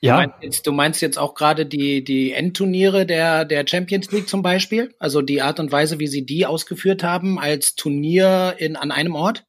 Ja. 0.00 0.12
Du 0.12 0.28
meinst 0.28 0.42
jetzt, 0.42 0.66
du 0.66 0.72
meinst 0.72 1.02
jetzt 1.02 1.18
auch 1.18 1.34
gerade 1.34 1.66
die, 1.66 2.04
die 2.04 2.32
Endturniere 2.32 3.04
der, 3.04 3.44
der 3.44 3.66
Champions 3.66 4.12
League 4.12 4.28
zum 4.28 4.42
Beispiel? 4.42 4.94
Also 4.98 5.22
die 5.22 5.42
Art 5.42 5.58
und 5.58 5.72
Weise, 5.72 5.98
wie 5.98 6.06
sie 6.06 6.24
die 6.24 6.46
ausgeführt 6.46 7.02
haben 7.02 7.38
als 7.38 7.74
Turnier 7.74 8.54
in, 8.58 8.76
an 8.76 8.92
einem 8.92 9.16
Ort? 9.16 9.44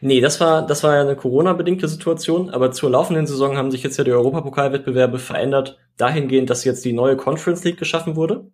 Nee, 0.00 0.20
das 0.20 0.38
war, 0.38 0.66
das 0.66 0.84
war 0.84 0.94
ja 0.94 1.00
eine 1.00 1.16
Corona-bedingte 1.16 1.88
Situation, 1.88 2.50
aber 2.50 2.72
zur 2.72 2.90
laufenden 2.90 3.26
Saison 3.26 3.56
haben 3.56 3.70
sich 3.70 3.82
jetzt 3.82 3.96
ja 3.96 4.04
die 4.04 4.12
Europapokalwettbewerbe 4.12 5.18
verändert, 5.18 5.78
dahingehend, 5.96 6.50
dass 6.50 6.64
jetzt 6.64 6.84
die 6.84 6.92
neue 6.92 7.16
Conference 7.16 7.64
League 7.64 7.78
geschaffen 7.78 8.14
wurde 8.14 8.50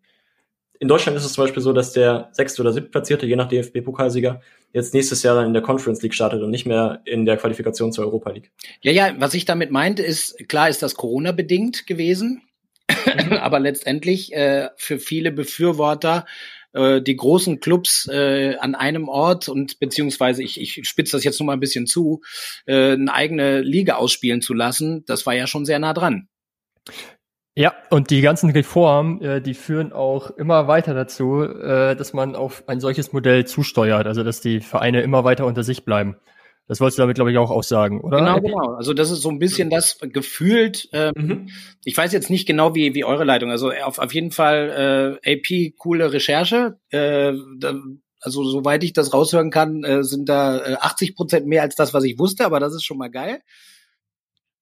in 0.84 0.88
Deutschland 0.88 1.16
ist 1.16 1.24
es 1.24 1.32
zum 1.32 1.44
Beispiel 1.44 1.62
so, 1.62 1.72
dass 1.72 1.94
der 1.94 2.28
sechste 2.32 2.60
oder 2.60 2.70
siebtplatzierte, 2.70 3.24
je 3.24 3.36
nach 3.36 3.48
DFB-Pokalsieger, 3.48 4.42
jetzt 4.74 4.92
nächstes 4.92 5.22
Jahr 5.22 5.34
dann 5.34 5.46
in 5.46 5.54
der 5.54 5.62
Conference 5.62 6.02
League 6.02 6.12
startet 6.12 6.42
und 6.42 6.50
nicht 6.50 6.66
mehr 6.66 7.00
in 7.06 7.24
der 7.24 7.38
Qualifikation 7.38 7.90
zur 7.90 8.04
Europa 8.04 8.32
League. 8.32 8.50
Ja, 8.82 8.92
ja, 8.92 9.14
was 9.16 9.32
ich 9.32 9.46
damit 9.46 9.70
meinte, 9.70 10.02
ist, 10.02 10.46
klar 10.46 10.68
ist 10.68 10.82
das 10.82 10.94
Corona-bedingt 10.94 11.86
gewesen, 11.86 12.42
mhm. 12.90 13.32
aber 13.40 13.60
letztendlich 13.60 14.34
äh, 14.34 14.68
für 14.76 14.98
viele 14.98 15.32
Befürworter 15.32 16.26
äh, 16.74 17.00
die 17.00 17.16
großen 17.16 17.60
Clubs 17.60 18.06
äh, 18.12 18.56
an 18.56 18.74
einem 18.74 19.08
Ort 19.08 19.48
und 19.48 19.78
beziehungsweise 19.78 20.42
ich, 20.42 20.60
ich 20.60 20.86
spitze 20.86 21.16
das 21.16 21.24
jetzt 21.24 21.40
nur 21.40 21.46
mal 21.46 21.54
ein 21.54 21.60
bisschen 21.60 21.86
zu, 21.86 22.20
äh, 22.66 22.92
eine 22.92 23.10
eigene 23.10 23.62
Liga 23.62 23.94
ausspielen 23.94 24.42
zu 24.42 24.52
lassen, 24.52 25.02
das 25.06 25.24
war 25.24 25.32
ja 25.32 25.46
schon 25.46 25.64
sehr 25.64 25.78
nah 25.78 25.94
dran. 25.94 26.28
Ja, 27.56 27.72
und 27.90 28.10
die 28.10 28.20
ganzen 28.20 28.50
Reformen, 28.50 29.22
äh, 29.22 29.40
die 29.40 29.54
führen 29.54 29.92
auch 29.92 30.30
immer 30.30 30.66
weiter 30.66 30.92
dazu, 30.92 31.42
äh, 31.42 31.94
dass 31.94 32.12
man 32.12 32.34
auf 32.34 32.64
ein 32.66 32.80
solches 32.80 33.12
Modell 33.12 33.46
zusteuert, 33.46 34.06
also 34.06 34.24
dass 34.24 34.40
die 34.40 34.60
Vereine 34.60 35.02
immer 35.02 35.22
weiter 35.22 35.46
unter 35.46 35.62
sich 35.62 35.84
bleiben. 35.84 36.16
Das 36.66 36.80
wolltest 36.80 36.98
du 36.98 37.02
damit, 37.02 37.16
glaube 37.16 37.30
ich, 37.30 37.38
auch 37.38 37.50
aussagen, 37.50 38.00
oder? 38.00 38.18
Genau, 38.18 38.40
genau. 38.40 38.74
Also 38.74 38.94
das 38.94 39.10
ist 39.10 39.20
so 39.20 39.28
ein 39.28 39.38
bisschen 39.38 39.68
das 39.68 39.98
gefühlt. 40.00 40.88
Ähm, 40.92 41.12
mhm. 41.14 41.48
Ich 41.84 41.96
weiß 41.96 42.12
jetzt 42.12 42.30
nicht 42.30 42.46
genau, 42.46 42.74
wie, 42.74 42.94
wie 42.94 43.04
eure 43.04 43.24
Leitung. 43.24 43.50
Also 43.50 43.70
auf, 43.70 43.98
auf 43.98 44.14
jeden 44.14 44.30
Fall 44.30 45.20
äh, 45.22 45.34
AP, 45.34 45.76
coole 45.76 46.12
Recherche. 46.12 46.78
Äh, 46.88 47.34
da, 47.58 47.74
also 48.20 48.42
soweit 48.44 48.82
ich 48.82 48.94
das 48.94 49.12
raushören 49.12 49.50
kann, 49.50 49.84
äh, 49.84 50.02
sind 50.02 50.28
da 50.30 50.58
äh, 50.58 50.76
80 50.80 51.14
Prozent 51.14 51.46
mehr 51.46 51.60
als 51.60 51.76
das, 51.76 51.92
was 51.92 52.04
ich 52.04 52.18
wusste, 52.18 52.46
aber 52.46 52.58
das 52.58 52.74
ist 52.74 52.84
schon 52.84 52.98
mal 52.98 53.10
geil. 53.10 53.42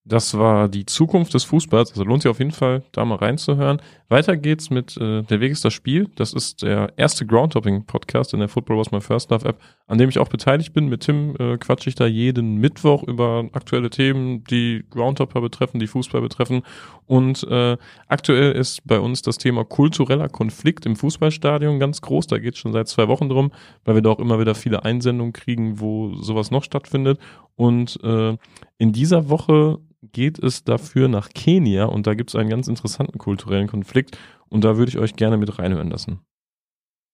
Das 0.04 0.36
war 0.36 0.68
die 0.68 0.84
Zukunft 0.84 1.32
des 1.32 1.44
Fußballs. 1.44 1.92
Also 1.92 2.02
lohnt 2.02 2.22
sich 2.22 2.30
auf 2.30 2.40
jeden 2.40 2.50
Fall, 2.50 2.82
da 2.90 3.04
mal 3.04 3.14
reinzuhören. 3.14 3.80
Weiter 4.08 4.36
geht's 4.36 4.68
mit 4.68 4.96
äh, 4.96 5.22
Der 5.22 5.40
Weg 5.40 5.52
ist 5.52 5.64
das 5.64 5.72
Spiel. 5.72 6.10
Das 6.16 6.32
ist 6.32 6.62
der 6.62 6.92
erste 6.96 7.24
Groundtopping-Podcast 7.24 8.34
in 8.34 8.40
der 8.40 8.48
Football 8.48 8.78
Was 8.78 8.90
My 8.90 9.00
First 9.00 9.30
Love 9.30 9.48
App, 9.48 9.60
an 9.86 9.98
dem 9.98 10.08
ich 10.08 10.18
auch 10.18 10.28
beteiligt 10.28 10.72
bin. 10.72 10.88
Mit 10.88 11.02
Tim 11.02 11.36
äh, 11.38 11.56
quatsche 11.56 11.88
ich 11.88 11.94
da 11.94 12.06
jeden 12.06 12.56
Mittwoch 12.56 13.04
über 13.04 13.48
aktuelle 13.52 13.90
Themen, 13.90 14.42
die 14.42 14.84
Groundhopper 14.90 15.40
betreffen, 15.40 15.78
die 15.78 15.86
Fußball 15.86 16.20
betreffen. 16.20 16.62
Und 17.06 17.44
äh, 17.44 17.76
aktuell 18.08 18.52
ist 18.52 18.84
bei 18.84 18.98
uns 18.98 19.22
das 19.22 19.38
Thema 19.38 19.64
kultureller 19.64 20.28
Konflikt 20.28 20.84
im 20.84 20.96
Fußballstadion 20.96 21.78
ganz 21.78 22.00
groß. 22.00 22.26
Da 22.26 22.38
geht's 22.38 22.58
schon 22.58 22.72
seit 22.72 22.88
zwei 22.88 23.06
Wochen 23.06 23.28
drum, 23.28 23.52
weil 23.84 23.94
wir 23.94 24.02
da 24.02 24.10
auch 24.10 24.18
immer 24.18 24.40
wieder 24.40 24.56
viele 24.56 24.84
Einsendungen 24.84 25.32
kriegen, 25.32 25.78
wo 25.78 26.12
sowas 26.16 26.50
noch 26.50 26.64
stattfindet. 26.64 27.20
Und 27.56 27.98
äh, 28.02 28.36
in 28.78 28.92
dieser 28.92 29.28
Woche 29.28 29.78
geht 30.12 30.38
es 30.38 30.64
dafür 30.64 31.08
nach 31.08 31.28
Kenia 31.28 31.84
und 31.84 32.06
da 32.06 32.14
gibt 32.14 32.30
es 32.30 32.36
einen 32.36 32.50
ganz 32.50 32.66
interessanten 32.68 33.18
kulturellen 33.18 33.68
Konflikt 33.68 34.18
und 34.48 34.64
da 34.64 34.76
würde 34.76 34.90
ich 34.90 34.98
euch 34.98 35.14
gerne 35.14 35.36
mit 35.36 35.58
reinhören 35.58 35.90
lassen. 35.90 36.20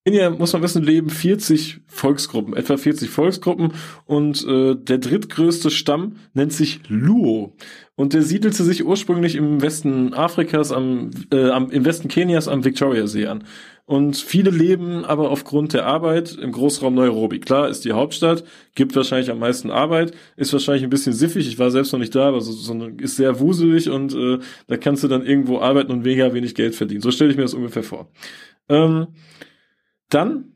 Kenia, 0.09 0.31
muss 0.31 0.55
man 0.55 0.63
wissen, 0.63 0.83
leben 0.83 1.11
40 1.11 1.81
Volksgruppen, 1.87 2.57
etwa 2.57 2.79
40 2.79 3.11
Volksgruppen 3.11 3.75
und 4.07 4.43
äh, 4.47 4.75
der 4.75 4.97
drittgrößte 4.97 5.71
Stamm 5.71 6.17
nennt 6.33 6.55
sich 6.55 6.81
Luo 6.89 7.53
und 7.95 8.15
der 8.15 8.23
siedelte 8.23 8.65
sich 8.65 8.87
ursprünglich 8.87 9.35
im 9.35 9.61
Westen 9.61 10.15
Afrikas, 10.15 10.73
am, 10.73 11.11
äh, 11.31 11.51
am, 11.51 11.71
im 11.71 11.85
Westen 11.85 12.09
Kenias 12.09 12.49
am 12.49 12.65
Victoriasee 12.65 13.27
an. 13.27 13.45
Und 13.85 14.17
viele 14.17 14.49
leben 14.51 15.05
aber 15.05 15.31
aufgrund 15.31 15.75
der 15.75 15.85
Arbeit 15.85 16.35
im 16.41 16.53
Großraum 16.53 16.95
Nairobi. 16.95 17.41
Klar, 17.41 17.69
ist 17.69 17.85
die 17.85 17.93
Hauptstadt, 17.93 18.45
gibt 18.75 18.97
wahrscheinlich 18.97 19.31
am 19.31 19.39
meisten 19.39 19.71
Arbeit, 19.71 20.13
ist 20.37 20.55
wahrscheinlich 20.55 20.85
ein 20.85 20.91
bisschen 20.91 21.13
siffig. 21.13 21.47
Ich 21.47 21.59
war 21.59 21.71
selbst 21.71 21.93
noch 21.93 21.99
nicht 21.99 22.15
da, 22.15 22.29
aber 22.29 22.41
so, 22.41 22.53
so 22.53 22.87
ist 22.99 23.17
sehr 23.17 23.41
wuselig 23.41 23.91
und 23.91 24.15
äh, 24.15 24.39
da 24.69 24.79
kannst 24.79 25.05
du 25.05 25.09
dann 25.09 25.27
irgendwo 25.27 25.59
arbeiten 25.59 25.93
und 25.93 26.03
mega 26.03 26.33
wenig 26.33 26.55
Geld 26.55 26.75
verdienen. 26.75 27.03
So 27.03 27.11
stelle 27.11 27.31
ich 27.31 27.37
mir 27.37 27.43
das 27.43 27.55
ungefähr 27.55 27.83
vor. 27.83 28.09
Ähm, 28.71 29.09
dann 30.09 30.53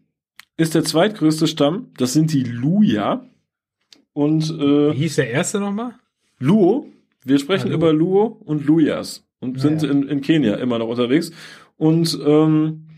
ist 0.57 0.75
der 0.75 0.85
zweitgrößte 0.85 1.47
Stamm, 1.47 1.89
das 1.97 2.13
sind 2.13 2.33
die 2.33 2.45
Luya. 2.45 3.27
Und 4.13 4.51
äh, 4.51 4.93
Wie 4.93 4.99
hieß 4.99 5.17
der 5.17 5.31
erste 5.31 5.61
nochmal? 5.61 5.95
Luo. 6.39 6.87
Wir 7.25 7.39
sprechen 7.39 7.71
ah, 7.71 7.75
über 7.75 7.93
Luo 7.93 8.41
und 8.45 8.67
Luyas 8.67 9.25
und 9.41 9.57
ja, 9.57 9.63
sind. 9.63 9.83
In, 9.85 10.09
in 10.09 10.21
Kenia 10.21 10.57
immer 10.57 10.79
noch 10.79 10.89
unterwegs. 10.89 11.31
Und 11.77 12.19
ähm, 12.25 12.89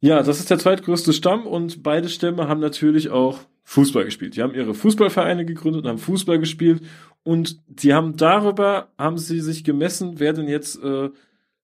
ja, 0.00 0.22
das 0.22 0.38
ist 0.38 0.50
der 0.50 0.58
zweitgrößte 0.58 1.12
Stamm 1.12 1.46
und 1.46 1.82
beide 1.82 2.08
Stämme 2.08 2.48
haben 2.48 2.60
natürlich 2.60 3.10
auch 3.10 3.40
Fußball 3.64 4.04
gespielt. 4.04 4.36
Die 4.36 4.42
haben 4.42 4.54
ihre 4.54 4.74
Fußballvereine 4.74 5.44
gegründet 5.44 5.82
und 5.82 5.88
haben 5.88 5.98
Fußball 5.98 6.38
gespielt 6.38 6.82
und 7.24 7.60
sie 7.76 7.92
haben 7.92 8.16
darüber, 8.16 8.92
haben 8.96 9.18
sie 9.18 9.40
sich 9.40 9.64
gemessen, 9.64 10.20
wer 10.20 10.32
denn 10.32 10.46
jetzt, 10.46 10.80
äh, 10.82 11.10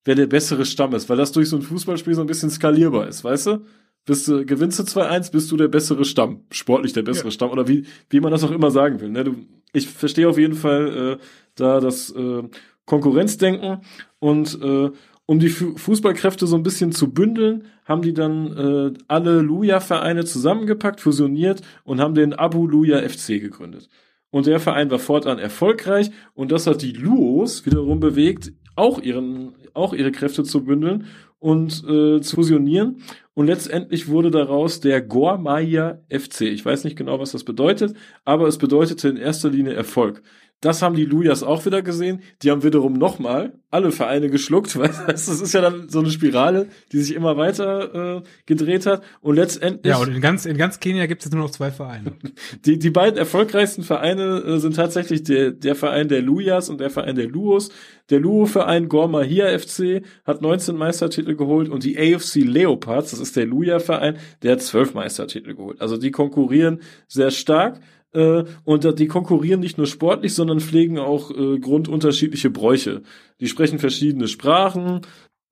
wer 0.04 0.14
der 0.14 0.26
bessere 0.26 0.64
Stamm 0.64 0.94
ist, 0.94 1.09
weil 1.09 1.16
das 1.16 1.32
durch 1.32 1.49
so 1.49 1.56
ein 1.56 1.62
Fußballspiel 1.62 2.14
so 2.14 2.21
ein 2.21 2.26
bisschen 2.26 2.50
skalierbar 2.50 3.09
ist, 3.09 3.25
weißt 3.25 3.47
du? 3.47 3.64
Bist 4.04 4.26
du, 4.26 4.44
gewinnst 4.44 4.80
du 4.80 4.82
2-1, 4.82 5.30
bist 5.30 5.50
du 5.52 5.56
der 5.56 5.68
bessere 5.68 6.04
Stamm, 6.04 6.44
sportlich 6.50 6.92
der 6.92 7.02
bessere 7.02 7.28
ja. 7.28 7.30
Stamm 7.30 7.50
oder 7.50 7.68
wie, 7.68 7.87
wie 8.11 8.18
man 8.18 8.32
das 8.32 8.42
auch 8.42 8.50
immer 8.50 8.73
sagen 8.73 9.00
will. 9.00 9.11
Ne? 9.11 9.23
Du, 9.23 9.37
ich 9.73 9.88
verstehe 9.88 10.28
auf 10.28 10.38
jeden 10.38 10.54
Fall 10.54 11.18
äh, 11.21 11.25
da 11.54 11.78
das 11.78 12.11
äh, 12.11 12.42
Konkurrenzdenken 12.85 13.78
und 14.18 14.59
äh, 14.61 14.90
um 15.26 15.38
die 15.38 15.50
Fußballkräfte 15.50 16.47
so 16.47 16.56
ein 16.56 16.64
bisschen 16.64 16.90
zu 16.90 17.12
bündeln, 17.12 17.64
haben 17.85 18.02
die 18.02 18.12
dann 18.12 18.56
äh, 18.56 18.99
alle 19.06 19.40
Luja-Vereine 19.40 20.25
zusammengepackt, 20.25 21.00
fusioniert 21.00 21.62
und 21.85 22.00
haben 22.00 22.14
den 22.14 22.35
Abu 22.35 22.66
Luja 22.66 22.99
FC 23.09 23.40
gegründet. 23.40 23.88
Und 24.30 24.47
der 24.47 24.61
Verein 24.61 24.90
war 24.90 24.99
fortan 24.99 25.38
erfolgreich 25.38 26.11
und 26.35 26.50
das 26.50 26.66
hat 26.66 26.82
die 26.82 26.92
Luos 26.92 27.64
wiederum 27.66 28.00
bewegt, 28.00 28.52
auch 28.76 29.00
ihren, 29.00 29.54
auch 29.74 29.92
ihre 29.92 30.12
Kräfte 30.12 30.44
zu 30.44 30.64
bündeln 30.64 31.06
und 31.38 31.84
äh, 31.88 32.20
zu 32.20 32.36
fusionieren. 32.36 33.02
Und 33.34 33.46
letztendlich 33.46 34.08
wurde 34.08 34.30
daraus 34.30 34.80
der 34.80 35.00
Gormaya 35.00 36.00
FC. 36.08 36.42
Ich 36.42 36.64
weiß 36.64 36.84
nicht 36.84 36.96
genau, 36.96 37.18
was 37.18 37.32
das 37.32 37.44
bedeutet, 37.44 37.96
aber 38.24 38.46
es 38.46 38.58
bedeutete 38.58 39.08
in 39.08 39.16
erster 39.16 39.50
Linie 39.50 39.74
Erfolg. 39.74 40.22
Das 40.62 40.81
haben 40.81 40.95
die 40.95 41.04
Lujas 41.04 41.42
auch 41.42 41.66
wieder 41.66 41.83
gesehen. 41.83 42.23
Die 42.42 42.50
haben 42.52 42.62
wiederum 42.62 42.92
nochmal 42.92 43.52
alle 43.69 43.90
Vereine 43.90 44.31
geschluckt, 44.31 44.76
weil 44.78 44.90
das 45.09 45.28
ist 45.28 45.52
ja 45.52 45.61
dann 45.61 45.88
so 45.88 45.99
eine 45.99 46.11
Spirale, 46.11 46.69
die 46.92 47.00
sich 47.00 47.16
immer 47.16 47.37
weiter 47.37 48.19
äh, 48.19 48.23
gedreht 48.47 48.87
hat. 48.87 49.02
Und 49.21 49.35
letztendlich. 49.35 49.90
Ja, 49.92 49.99
und 49.99 50.14
in 50.14 50.21
ganz, 50.21 50.47
in 50.47 50.57
ganz 50.57 50.78
Kenia 50.78 51.07
gibt 51.07 51.26
es 51.26 51.33
nur 51.33 51.42
noch 51.42 51.50
zwei 51.50 51.73
Vereine. 51.73 52.12
Die, 52.64 52.78
die 52.78 52.90
beiden 52.90 53.19
erfolgreichsten 53.19 53.83
Vereine 53.83 54.38
äh, 54.38 54.59
sind 54.59 54.76
tatsächlich 54.76 55.25
der, 55.25 55.50
der 55.50 55.75
Verein 55.75 56.09
der 56.09 56.23
Lujas 56.23 56.69
und 56.69 56.81
der 56.81 56.90
Verein 56.90 57.16
der 57.16 57.26
Luos. 57.26 57.71
Der 58.11 58.21
Luo-Verein 58.21 58.88
Gor 58.88 59.09
Mahia 59.09 59.59
FC 59.59 60.02
hat 60.25 60.42
19 60.42 60.76
Meistertitel 60.76 61.35
geholt 61.35 61.69
und 61.69 61.83
die 61.83 61.99
AFC 61.99 62.37
Leopards, 62.37 63.11
das 63.11 63.21
ist 63.21 63.37
der 63.37 63.47
Luja-Verein, 63.47 64.16
der 64.42 64.52
hat 64.52 64.62
12 64.62 64.95
Meistertitel 64.95 65.54
geholt. 65.54 65.81
Also 65.81 65.97
die 65.97 66.11
konkurrieren 66.11 66.81
sehr 67.09 67.31
stark. 67.31 67.81
Äh, 68.12 68.45
und 68.64 68.99
die 68.99 69.07
konkurrieren 69.07 69.61
nicht 69.61 69.78
nur 69.78 69.87
sportlich, 69.87 70.35
sondern 70.35 70.61
pflegen 70.61 70.99
auch 70.99 71.31
äh, 71.31 71.59
grundunterschiedliche 71.59 72.50
Bräuche. 72.50 73.02
Die 73.40 73.49
sprechen 73.49 73.78
verschiedene 73.78 74.28
Sprachen. 74.28 75.00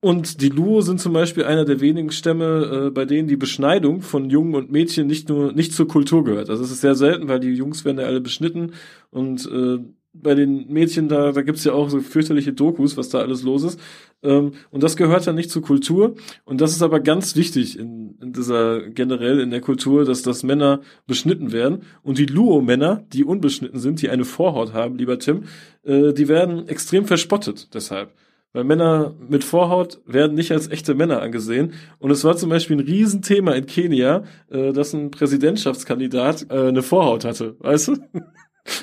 Und 0.03 0.41
die 0.41 0.49
Luo 0.49 0.81
sind 0.81 0.99
zum 0.99 1.13
Beispiel 1.13 1.43
einer 1.43 1.63
der 1.63 1.79
wenigen 1.79 2.11
Stämme, 2.11 2.87
äh, 2.87 2.89
bei 2.89 3.05
denen 3.05 3.27
die 3.27 3.37
Beschneidung 3.37 4.01
von 4.01 4.31
Jungen 4.31 4.55
und 4.55 4.71
Mädchen 4.71 5.05
nicht 5.05 5.29
nur 5.29 5.53
nicht 5.53 5.73
zur 5.73 5.87
Kultur 5.87 6.23
gehört. 6.23 6.49
Also 6.49 6.63
es 6.63 6.71
ist 6.71 6.81
sehr 6.81 6.95
selten, 6.95 7.27
weil 7.27 7.39
die 7.39 7.53
Jungs 7.53 7.85
werden 7.85 7.99
ja 7.99 8.07
alle 8.07 8.19
beschnitten 8.19 8.73
und 9.11 9.45
äh, 9.45 9.77
bei 10.13 10.35
den 10.35 10.67
Mädchen, 10.67 11.07
da, 11.07 11.31
da 11.31 11.41
gibt's 11.41 11.63
ja 11.63 11.73
auch 11.73 11.89
so 11.89 11.99
fürchterliche 12.01 12.53
Dokus, 12.53 12.97
was 12.97 13.09
da 13.09 13.19
alles 13.19 13.43
los 13.43 13.63
ist. 13.63 13.79
Ähm, 14.23 14.51
und 14.69 14.83
das 14.83 14.97
gehört 14.97 15.25
dann 15.25 15.35
nicht 15.35 15.49
zur 15.49 15.61
Kultur. 15.61 16.15
Und 16.43 16.59
das 16.59 16.71
ist 16.71 16.81
aber 16.81 16.99
ganz 16.99 17.35
wichtig 17.35 17.79
in, 17.79 18.17
in 18.21 18.33
dieser, 18.33 18.89
generell 18.89 19.39
in 19.39 19.51
der 19.51 19.61
Kultur, 19.61 20.03
dass, 20.03 20.21
dass 20.21 20.43
Männer 20.43 20.81
beschnitten 21.07 21.51
werden. 21.51 21.83
Und 22.03 22.17
die 22.17 22.25
Luo-Männer, 22.25 23.03
die 23.13 23.23
unbeschnitten 23.23 23.79
sind, 23.79 24.01
die 24.01 24.09
eine 24.09 24.25
Vorhaut 24.25 24.73
haben, 24.73 24.97
lieber 24.97 25.17
Tim, 25.17 25.43
äh, 25.83 26.13
die 26.13 26.27
werden 26.27 26.67
extrem 26.67 27.05
verspottet 27.05 27.73
deshalb. 27.73 28.13
Weil 28.53 28.65
Männer 28.65 29.15
mit 29.29 29.45
Vorhaut 29.45 30.01
werden 30.05 30.35
nicht 30.35 30.51
als 30.51 30.69
echte 30.69 30.93
Männer 30.93 31.21
angesehen. 31.21 31.73
Und 31.99 32.11
es 32.11 32.25
war 32.25 32.35
zum 32.35 32.49
Beispiel 32.49 32.75
ein 32.75 32.85
Riesenthema 32.85 33.53
in 33.53 33.65
Kenia, 33.65 34.25
äh, 34.49 34.73
dass 34.73 34.93
ein 34.93 35.09
Präsidentschaftskandidat 35.09 36.47
äh, 36.49 36.67
eine 36.67 36.81
Vorhaut 36.83 37.23
hatte, 37.23 37.55
weißt 37.59 37.87
du? 37.87 37.97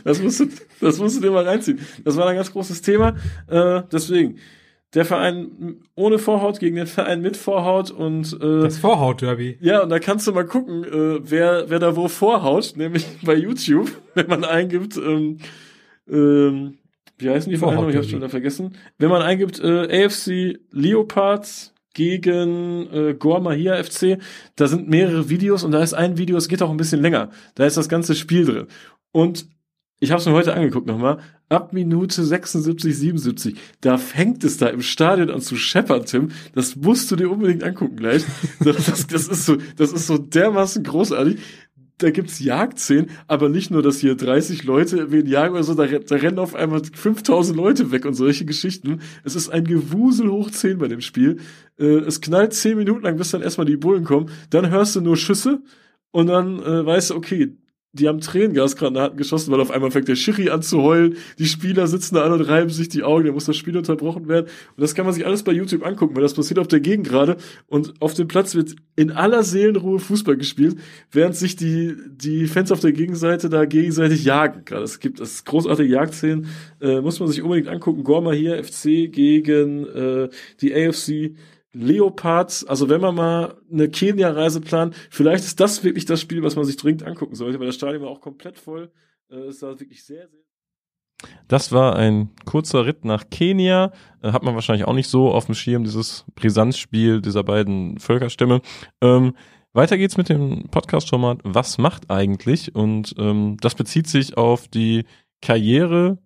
Das 0.05 0.23
musst 0.23 0.41
du, 0.41 0.49
das 0.81 0.99
musst 0.99 1.17
du 1.17 1.21
dir 1.21 1.31
mal 1.31 1.45
reinziehen. 1.45 1.81
Das 2.05 2.17
war 2.17 2.27
ein 2.27 2.37
ganz 2.37 2.53
großes 2.53 2.83
Thema. 2.83 3.17
Äh, 3.47 3.83
deswegen, 3.93 4.39
der 4.95 5.05
Verein 5.05 5.77
ohne 5.95 6.19
Vorhaut 6.19 6.61
gegen 6.61 6.77
den 6.77 6.87
Verein 6.87 7.21
mit 7.21 7.37
Vorhaut 7.37 7.91
und 7.91 8.33
äh, 8.41 8.63
das 8.63 8.79
Vorhaut-Derby. 8.79 9.59
Ja, 9.61 9.83
und 9.83 9.91
da 9.91 9.99
kannst 9.99 10.27
du 10.27 10.33
mal 10.33 10.47
gucken, 10.47 10.85
äh, 10.85 11.21
wer, 11.23 11.69
wer 11.69 11.79
da 11.79 11.95
wo 11.95 12.09
vorhaut, 12.09 12.75
nämlich 12.77 13.07
bei 13.23 13.35
YouTube, 13.35 13.91
wenn 14.15 14.29
man 14.29 14.45
eingibt, 14.45 14.97
ähm, 14.97 15.39
ähm, 16.09 16.79
wie 17.19 17.31
heißen 17.31 17.51
die 17.51 17.59
Vereine? 17.59 17.91
Ich 17.91 17.97
hab's 17.97 18.09
schon 18.09 18.21
wieder 18.21 18.29
vergessen. 18.29 18.77
Wenn 18.99 19.11
man 19.11 19.23
eingibt 19.23 19.61
äh, 19.61 20.05
AFC 20.05 20.61
Leopards 20.71 21.75
gegen 21.93 22.89
äh, 22.93 23.15
Gor 23.15 23.41
Mahia 23.41 23.83
FC, 23.83 24.19
da 24.55 24.69
sind 24.69 24.89
mehrere 24.89 25.29
Videos 25.29 25.65
und 25.65 25.73
da 25.73 25.83
ist 25.83 25.95
ein 25.95 26.17
Video, 26.17 26.37
es 26.37 26.49
geht 26.49 26.63
auch 26.63 26.71
ein 26.71 26.77
bisschen 26.77 27.03
länger. 27.03 27.31
Da 27.57 27.67
ist 27.67 27.77
das 27.77 27.89
ganze 27.89 28.15
Spiel 28.15 28.47
drin. 28.47 28.67
Und 29.11 29.49
ich 30.01 30.11
habe 30.11 30.21
es 30.21 30.27
mir 30.27 30.33
heute 30.33 30.55
angeguckt 30.55 30.87
nochmal, 30.87 31.19
ab 31.49 31.73
Minute 31.73 32.23
76, 32.23 32.97
77, 32.97 33.59
da 33.81 33.99
fängt 33.99 34.45
es 34.45 34.57
da 34.57 34.69
im 34.69 34.83
Stadion 34.83 35.31
an 35.31 35.41
zu 35.41 35.57
scheppern, 35.57 36.05
Tim. 36.05 36.31
Das 36.55 36.77
musst 36.77 37.11
du 37.11 37.17
dir 37.17 37.31
unbedingt 37.31 37.65
angucken 37.65 37.97
gleich. 37.97 38.25
Das, 38.65 38.87
das, 38.87 39.07
das 39.07 39.29
ist 39.29 39.47
so, 39.47 39.57
das 39.77 39.93
ist 39.93 40.07
so 40.07 40.19
dermaßen 40.19 40.83
großartig. 40.83 41.39
Da 41.99 42.11
gibt's 42.11 42.39
Jagdszenen, 42.39 43.11
aber 43.27 43.49
nicht 43.49 43.73
nur, 43.73 43.83
dass 43.83 43.99
hier 43.99 44.15
30 44.15 44.63
Leute 44.63 45.11
wen 45.11 45.27
jagen 45.27 45.55
oder 45.55 45.65
so, 45.65 45.75
da, 45.75 45.87
da 45.87 46.15
rennen 46.15 46.39
auf 46.39 46.55
einmal 46.55 46.83
5000 46.85 47.57
Leute 47.57 47.91
weg 47.91 48.05
und 48.05 48.15
solche 48.15 48.45
Geschichten. 48.45 49.01
Es 49.25 49.35
ist 49.35 49.49
ein 49.49 49.65
Gewusel 49.65 50.31
hoch 50.31 50.51
10 50.51 50.79
bei 50.79 50.87
dem 50.87 51.01
Spiel. 51.01 51.39
Äh, 51.77 51.85
es 51.85 52.21
knallt 52.21 52.53
10 52.53 52.77
Minuten 52.79 53.03
lang, 53.03 53.17
bis 53.17 53.33
dann 53.33 53.43
erstmal 53.43 53.67
die 53.67 53.77
Bullen 53.77 54.05
kommen. 54.05 54.31
Dann 54.51 54.71
hörst 54.71 54.95
du 54.95 55.01
nur 55.01 55.17
Schüsse 55.17 55.61
und 56.13 56.29
dann 56.29 56.61
äh, 56.61 56.87
weißt 56.87 57.11
du, 57.11 57.17
okay, 57.17 57.57
die 57.93 58.07
haben 58.07 58.21
Tränengasgranaten 58.21 59.17
geschossen, 59.17 59.51
weil 59.51 59.61
auf 59.61 59.71
einmal 59.71 59.91
fängt 59.91 60.09
der 60.09 60.17
Schiri 60.17 60.51
an 60.51 60.61
zu 60.63 60.83
heulen, 60.83 61.17
die 61.39 61.47
Spieler 61.47 61.87
sitzen 61.87 62.17
da 62.17 62.25
an 62.25 62.33
und 62.33 62.43
reiben 62.43 62.69
sich 62.69 62.89
die 62.91 63.03
Augen, 63.03 63.27
da 63.27 63.33
muss 63.33 63.47
das 63.47 63.57
Spiel 63.57 63.77
unterbrochen 63.77 64.29
werden. 64.29 64.47
Und 64.77 64.83
das 64.83 64.95
kann 64.95 65.07
man 65.07 65.15
sich 65.15 65.25
alles 65.25 65.43
bei 65.43 65.53
YouTube 65.53 65.85
angucken, 65.87 66.15
weil 66.15 66.23
das 66.23 66.35
passiert 66.35 66.59
auf 66.59 66.69
der 66.69 66.81
Gegend 66.81 67.09
gerade 67.09 67.39
und 67.67 67.95
auf 68.01 68.13
dem 68.13 68.29
Platz 68.29 68.55
wird 68.55 68.77
in 68.95 69.11
aller 69.11 69.43
Seelenruhe 69.43 70.01
Fußball 70.01 70.37
gespielt, 70.37 70.77
während 71.11 71.35
sich 71.37 71.57
die, 71.57 71.97
die 72.11 72.47
Fans 72.47 72.71
auf 72.73 72.81
der 72.81 72.93
Gegenseite 72.93 73.49
da 73.49 73.65
gegenseitig 73.65 74.23
jagen. 74.25 74.65
Gerade 74.67 74.85
es 74.85 75.01
gibt 75.01 75.21
das 75.21 75.45
großartige 75.45 75.91
Jagdszenen, 75.91 76.47
äh, 76.81 77.01
muss 77.01 77.19
man 77.21 77.29
sich 77.29 77.43
unbedingt 77.43 77.69
angucken. 77.69 78.05
Gorma 78.05 78.33
hier, 78.33 78.63
FC 78.63 79.11
gegen 79.11 79.87
äh, 79.87 80.29
die 80.61 80.75
AFC 80.75 81.33
Leopards, 81.73 82.65
also 82.65 82.89
wenn 82.89 83.01
man 83.01 83.15
mal 83.15 83.57
eine 83.71 83.89
Kenia-Reise 83.89 84.61
plant, 84.61 84.95
vielleicht 85.11 85.45
ist 85.45 85.61
das 85.61 85.85
wirklich 85.85 86.07
das 86.07 86.21
Spiel, 86.21 86.43
was 86.43 86.57
man 86.57 86.65
sich 86.65 86.77
dringend 86.77 87.03
angucken 87.03 87.35
sollte, 87.35 87.61
weil 87.61 87.67
das 87.67 87.77
Stadion 87.77 88.03
war 88.03 88.11
auch 88.11 88.21
komplett 88.21 88.59
voll. 88.59 88.91
Äh, 89.31 89.37
es 89.49 89.63
war 89.63 89.79
wirklich 89.79 90.05
sehr, 90.05 90.29
sehr. 90.29 90.41
Das 91.49 91.73
war 91.73 91.97
ein 91.97 92.31
kurzer 92.45 92.87
Ritt 92.87 93.05
nach 93.05 93.29
Kenia. 93.31 93.93
Äh, 94.23 94.33
hat 94.33 94.45
man 94.45 94.55
wahrscheinlich 94.55 94.87
auch 94.87 94.95
nicht 94.95 95.09
so 95.09 95.33
auf 95.33 95.47
dem 95.47 95.55
Schirm, 95.55 95.85
dieses 95.85 96.25
Brisanzspiel 96.35 97.21
dieser 97.21 97.43
beiden 97.43 97.99
Völkerstämme. 97.99 98.61
Ähm, 99.03 99.35
weiter 99.73 99.99
geht's 99.99 100.17
mit 100.17 100.29
dem 100.29 100.69
Podcast-Format 100.71 101.41
Was 101.45 101.79
macht 101.79 102.11
eigentlich? 102.11 102.75
Und 102.75 103.15
ähm, 103.19 103.57
das 103.61 103.75
bezieht 103.75 104.07
sich 104.07 104.37
auf 104.37 104.69
die 104.69 105.05
Karriere 105.43 106.19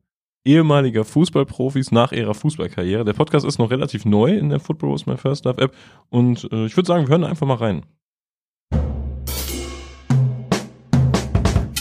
ehemaliger 0.44 1.04
Fußballprofis 1.04 1.92
nach 1.92 2.12
ihrer 2.12 2.34
Fußballkarriere. 2.34 3.04
Der 3.04 3.12
Podcast 3.12 3.46
ist 3.46 3.58
noch 3.58 3.70
relativ 3.70 4.04
neu 4.04 4.36
in 4.36 4.50
der 4.50 4.60
Football 4.60 4.92
Was 4.92 5.06
My 5.06 5.16
First 5.16 5.44
Love 5.44 5.60
App 5.60 5.74
und 6.10 6.48
äh, 6.52 6.66
ich 6.66 6.76
würde 6.76 6.86
sagen, 6.86 7.06
wir 7.06 7.10
hören 7.10 7.24
einfach 7.24 7.46
mal 7.46 7.56
rein. 7.56 7.82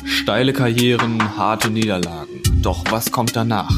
Steile 0.06 0.53
Karrieren, 0.53 1.38
harte 1.38 1.70
Niederlagen. 1.70 2.41
Doch 2.62 2.84
was 2.91 3.12
kommt 3.12 3.36
danach? 3.36 3.75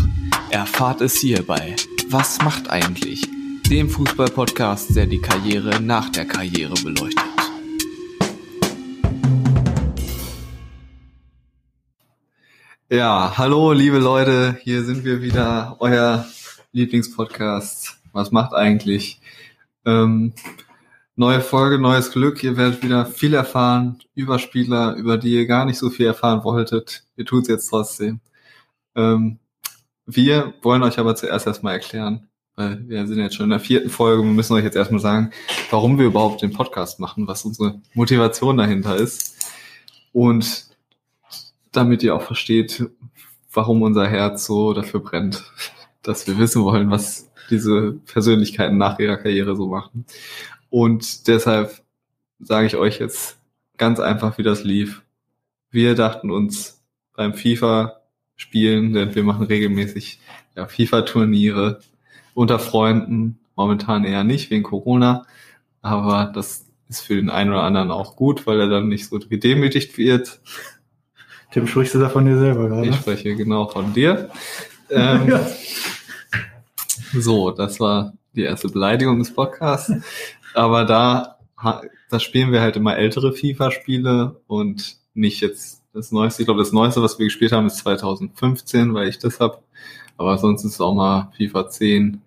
Erfahrt 0.49 1.01
es 1.01 1.17
hierbei. 1.17 1.75
Was 2.09 2.41
macht 2.43 2.69
eigentlich? 2.69 3.21
Dem 3.69 3.89
Fußballpodcast, 3.89 4.95
der 4.95 5.07
die 5.07 5.19
Karriere 5.19 5.81
nach 5.81 6.09
der 6.09 6.25
Karriere 6.25 6.73
beleuchtet. 6.83 7.32
Ja, 12.93 13.39
hallo 13.39 13.71
liebe 13.71 13.97
Leute, 13.97 14.55
hier 14.61 14.83
sind 14.83 15.03
wir 15.03 15.23
wieder, 15.23 15.77
euer 15.79 16.27
Lieblingspodcast. 16.73 17.97
Was 18.11 18.31
macht 18.31 18.53
eigentlich? 18.53 19.19
Ähm, 19.83 20.33
neue 21.15 21.41
Folge, 21.41 21.79
neues 21.79 22.11
Glück. 22.11 22.43
Ihr 22.43 22.55
werdet 22.55 22.83
wieder 22.83 23.07
viel 23.07 23.33
erfahren 23.33 23.97
über 24.13 24.37
Spieler, 24.37 24.93
über 24.93 25.17
die 25.17 25.33
ihr 25.33 25.47
gar 25.47 25.65
nicht 25.65 25.79
so 25.79 25.89
viel 25.89 26.05
erfahren 26.05 26.43
wolltet. 26.43 27.03
Ihr 27.15 27.25
tut 27.25 27.41
es 27.41 27.47
jetzt 27.47 27.69
trotzdem. 27.69 28.19
Ähm, 28.95 29.39
wir 30.05 30.53
wollen 30.61 30.83
euch 30.83 30.99
aber 30.99 31.15
zuerst 31.15 31.47
erstmal 31.47 31.73
erklären, 31.73 32.27
weil 32.55 32.87
wir 32.87 33.07
sind 33.07 33.17
jetzt 33.17 33.33
schon 33.33 33.45
in 33.45 33.49
der 33.49 33.59
vierten 33.59 33.89
Folge 33.89 34.21
und 34.21 34.35
müssen 34.35 34.53
euch 34.53 34.65
jetzt 34.65 34.75
erstmal 34.75 35.01
sagen, 35.01 35.31
warum 35.71 35.97
wir 35.97 36.05
überhaupt 36.05 36.43
den 36.43 36.53
Podcast 36.53 36.99
machen, 36.99 37.27
was 37.27 37.43
unsere 37.43 37.81
Motivation 37.95 38.55
dahinter 38.55 38.95
ist. 38.97 39.35
Und 40.11 40.72
damit 41.73 42.03
ihr 42.03 42.15
auch 42.15 42.21
versteht, 42.21 42.85
warum 43.51 43.81
unser 43.81 44.07
Herz 44.07 44.45
so 44.45 44.73
dafür 44.73 45.01
brennt, 45.01 45.43
dass 46.01 46.27
wir 46.27 46.37
wissen 46.37 46.63
wollen, 46.63 46.89
was 46.91 47.29
diese 47.49 47.93
Persönlichkeiten 48.05 48.77
nach 48.77 48.99
ihrer 48.99 49.17
Karriere 49.17 49.55
so 49.55 49.67
machen. 49.67 50.05
Und 50.69 51.27
deshalb 51.27 51.81
sage 52.39 52.67
ich 52.67 52.75
euch 52.75 52.99
jetzt 52.99 53.37
ganz 53.77 53.99
einfach, 53.99 54.37
wie 54.37 54.43
das 54.43 54.63
lief. 54.63 55.03
Wir 55.69 55.95
dachten 55.95 56.31
uns 56.31 56.83
beim 57.15 57.33
FIFA 57.33 58.01
spielen, 58.35 58.93
denn 58.93 59.13
wir 59.15 59.23
machen 59.23 59.45
regelmäßig 59.45 60.19
ja, 60.55 60.67
FIFA-Turniere 60.67 61.81
unter 62.33 62.59
Freunden, 62.59 63.39
momentan 63.55 64.03
eher 64.03 64.23
nicht 64.23 64.49
wegen 64.49 64.63
Corona, 64.63 65.25
aber 65.81 66.31
das 66.33 66.65
ist 66.89 67.01
für 67.01 67.15
den 67.15 67.29
einen 67.29 67.51
oder 67.51 67.63
anderen 67.63 67.91
auch 67.91 68.15
gut, 68.15 68.47
weil 68.47 68.59
er 68.59 68.67
dann 68.67 68.87
nicht 68.87 69.07
so 69.07 69.19
gedemütigt 69.19 69.97
wird 69.97 70.39
Tim, 71.53 71.67
sprichst 71.67 71.93
du 71.93 71.99
da 71.99 72.09
von 72.09 72.25
dir 72.25 72.39
selber 72.39 72.67
gerade? 72.67 72.87
Ich 72.87 72.95
spreche 72.95 73.35
genau 73.35 73.67
von 73.67 73.93
dir. 73.93 74.31
Ähm, 74.89 75.29
ja. 75.29 75.47
So, 77.13 77.51
das 77.51 77.79
war 77.79 78.13
die 78.35 78.41
erste 78.41 78.69
Beleidigung 78.69 79.19
des 79.19 79.31
Podcasts. 79.31 79.93
Aber 80.55 80.85
da, 80.85 81.37
da 82.09 82.19
spielen 82.19 82.51
wir 82.51 82.61
halt 82.61 82.75
immer 82.75 82.97
ältere 82.97 83.33
FIFA-Spiele 83.33 84.41
und 84.47 84.97
nicht 85.13 85.41
jetzt 85.41 85.83
das 85.93 86.11
Neueste. 86.11 86.41
Ich 86.41 86.47
glaube, 86.47 86.61
das 86.61 86.71
Neueste, 86.71 87.03
was 87.03 87.19
wir 87.19 87.25
gespielt 87.25 87.51
haben, 87.51 87.67
ist 87.67 87.77
2015, 87.77 88.95
weil 88.95 89.09
ich 89.09 89.19
das 89.19 89.39
hab. 89.39 89.61
Aber 90.17 90.39
sonst 90.39 90.65
ist 90.65 90.73
es 90.73 90.81
auch 90.81 90.95
mal 90.95 91.31
FIFA 91.37 91.69
10, 91.69 92.21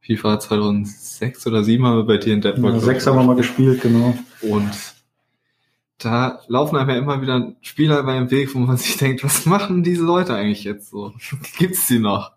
FIFA 0.00 0.40
2006 0.40 1.46
oder 1.46 1.62
2007 1.62 1.86
haben 1.86 1.96
wir 1.98 2.04
bei 2.04 2.16
dir 2.16 2.34
in 2.34 2.40
Detmold. 2.40 2.74
Ja, 2.74 2.80
sechs 2.80 3.06
haben 3.06 3.18
wir 3.18 3.22
mal 3.22 3.36
gespielt, 3.36 3.82
genau. 3.82 4.18
Und 4.42 4.93
da 6.04 6.40
laufen 6.48 6.76
einem 6.76 6.90
ja 6.90 6.96
immer 6.96 7.20
wieder 7.22 7.52
Spieler 7.60 8.00
über 8.00 8.14
den 8.14 8.30
Weg, 8.30 8.54
wo 8.54 8.58
man 8.58 8.76
sich 8.76 8.96
denkt, 8.96 9.24
was 9.24 9.46
machen 9.46 9.82
diese 9.82 10.04
Leute 10.04 10.34
eigentlich 10.34 10.64
jetzt 10.64 10.90
so? 10.90 11.12
Gibt's 11.58 11.86
die 11.86 11.98
noch? 11.98 12.32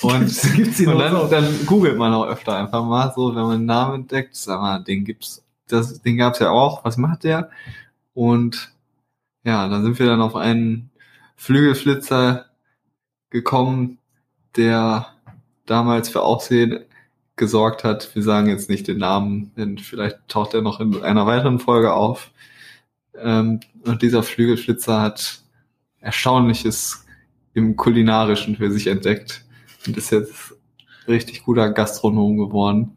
Und, 0.00 0.26
Gibt's 0.56 0.78
die 0.78 0.86
und 0.86 0.94
noch 0.94 1.00
dann, 1.00 1.12
so? 1.12 1.26
dann 1.28 1.66
googelt 1.66 1.96
man 1.96 2.12
auch 2.12 2.26
öfter 2.26 2.56
einfach 2.56 2.84
mal 2.84 3.12
so, 3.14 3.34
wenn 3.34 3.42
man 3.42 3.52
einen 3.52 3.66
Namen 3.66 3.94
entdeckt, 4.02 4.36
sag 4.36 4.60
mal, 4.60 4.82
den 4.82 5.04
gibt's, 5.04 5.44
das, 5.68 6.02
den 6.02 6.16
gab's 6.16 6.40
ja 6.40 6.50
auch, 6.50 6.84
was 6.84 6.96
macht 6.96 7.24
der? 7.24 7.50
Und 8.12 8.72
ja, 9.44 9.68
dann 9.68 9.82
sind 9.82 9.98
wir 9.98 10.06
dann 10.06 10.22
auf 10.22 10.36
einen 10.36 10.90
Flügelflitzer 11.36 12.46
gekommen, 13.30 13.98
der 14.56 15.06
damals 15.66 16.08
für 16.08 16.22
Aufsehen 16.22 16.84
gesorgt 17.36 17.84
hat. 17.84 18.14
Wir 18.14 18.22
sagen 18.22 18.48
jetzt 18.48 18.70
nicht 18.70 18.86
den 18.86 18.98
Namen, 18.98 19.52
denn 19.56 19.78
vielleicht 19.78 20.18
taucht 20.28 20.54
er 20.54 20.62
noch 20.62 20.80
in 20.80 21.02
einer 21.02 21.26
weiteren 21.26 21.58
Folge 21.58 21.92
auf. 21.92 22.30
Ähm, 23.16 23.60
und 23.84 24.02
dieser 24.02 24.22
Flügelflitzer 24.22 25.00
hat 25.00 25.42
Erstaunliches 26.00 27.06
im 27.54 27.76
Kulinarischen 27.76 28.56
für 28.56 28.70
sich 28.70 28.88
entdeckt 28.88 29.44
und 29.86 29.96
ist 29.96 30.10
jetzt 30.10 30.54
richtig 31.06 31.44
guter 31.44 31.70
Gastronom 31.70 32.36
geworden. 32.36 32.96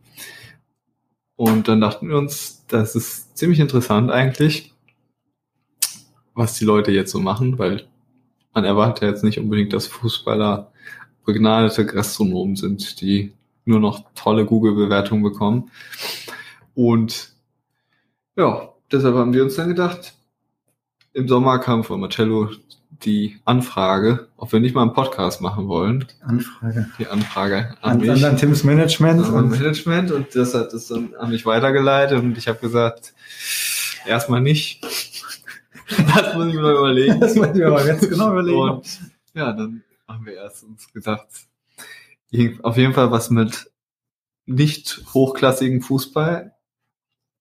Und 1.35 1.67
dann 1.67 1.81
dachten 1.81 2.09
wir 2.09 2.17
uns, 2.17 2.65
das 2.67 2.95
ist 2.95 3.37
ziemlich 3.37 3.59
interessant 3.59 4.11
eigentlich, 4.11 4.73
was 6.33 6.55
die 6.55 6.65
Leute 6.65 6.91
jetzt 6.91 7.11
so 7.11 7.19
machen, 7.19 7.59
weil 7.59 7.87
man 8.53 8.65
erwartet 8.65 9.03
ja 9.03 9.09
jetzt 9.09 9.23
nicht 9.23 9.39
unbedingt, 9.39 9.71
dass 9.73 9.85
Fußballer 9.85 10.71
begnadete 11.25 11.85
Gastronomen 11.85 12.55
sind, 12.55 13.01
die 13.01 13.33
nur 13.65 13.79
noch 13.79 14.03
tolle 14.15 14.45
Google-Bewertungen 14.45 15.21
bekommen. 15.21 15.69
Und 16.73 17.33
ja, 18.35 18.73
deshalb 18.91 19.15
haben 19.15 19.33
wir 19.33 19.43
uns 19.43 19.55
dann 19.55 19.69
gedacht, 19.69 20.13
im 21.13 21.27
Sommer 21.27 21.59
kam 21.59 21.83
von 21.83 21.99
Marcello 21.99 22.49
die 23.03 23.39
Anfrage, 23.45 24.27
ob 24.37 24.51
wir 24.51 24.59
nicht 24.59 24.73
mal 24.73 24.81
einen 24.83 24.93
Podcast 24.93 25.41
machen 25.41 25.67
wollen. 25.67 26.05
Anfrage. 26.21 26.89
Die 26.97 27.07
Anfrage 27.07 27.75
an, 27.81 27.91
An, 27.93 27.97
mich. 27.99 28.09
an 28.09 28.21
dann 28.21 28.37
Tims 28.37 28.63
Management. 28.63 29.25
an 29.25 29.33
Und, 29.33 29.49
Management 29.49 30.11
und 30.11 30.35
das 30.35 30.53
hat 30.53 30.73
es 30.73 30.87
dann 30.87 31.13
an 31.15 31.29
mich 31.29 31.45
weitergeleitet 31.45 32.19
und 32.19 32.37
ich 32.37 32.47
habe 32.47 32.59
gesagt, 32.59 33.13
erstmal 34.05 34.41
nicht. 34.41 34.83
das 35.89 36.35
muss 36.35 36.47
ich 36.47 36.53
mir 36.55 36.71
überlegen. 36.71 37.19
das 37.19 37.35
muss 37.35 37.47
ich 37.47 37.55
mir 37.55 37.67
aber 37.67 37.85
jetzt 37.85 38.09
genau 38.09 38.31
überlegen. 38.31 38.57
Und 38.59 38.99
ja, 39.33 39.53
dann 39.53 39.83
haben 40.07 40.25
wir 40.25 40.33
erst 40.33 40.63
uns 40.63 40.91
gedacht, 40.91 41.27
auf 42.61 42.77
jeden 42.77 42.93
Fall 42.93 43.11
was 43.11 43.29
mit 43.29 43.71
nicht 44.45 45.01
hochklassigen 45.13 45.81
Fußball. 45.81 46.53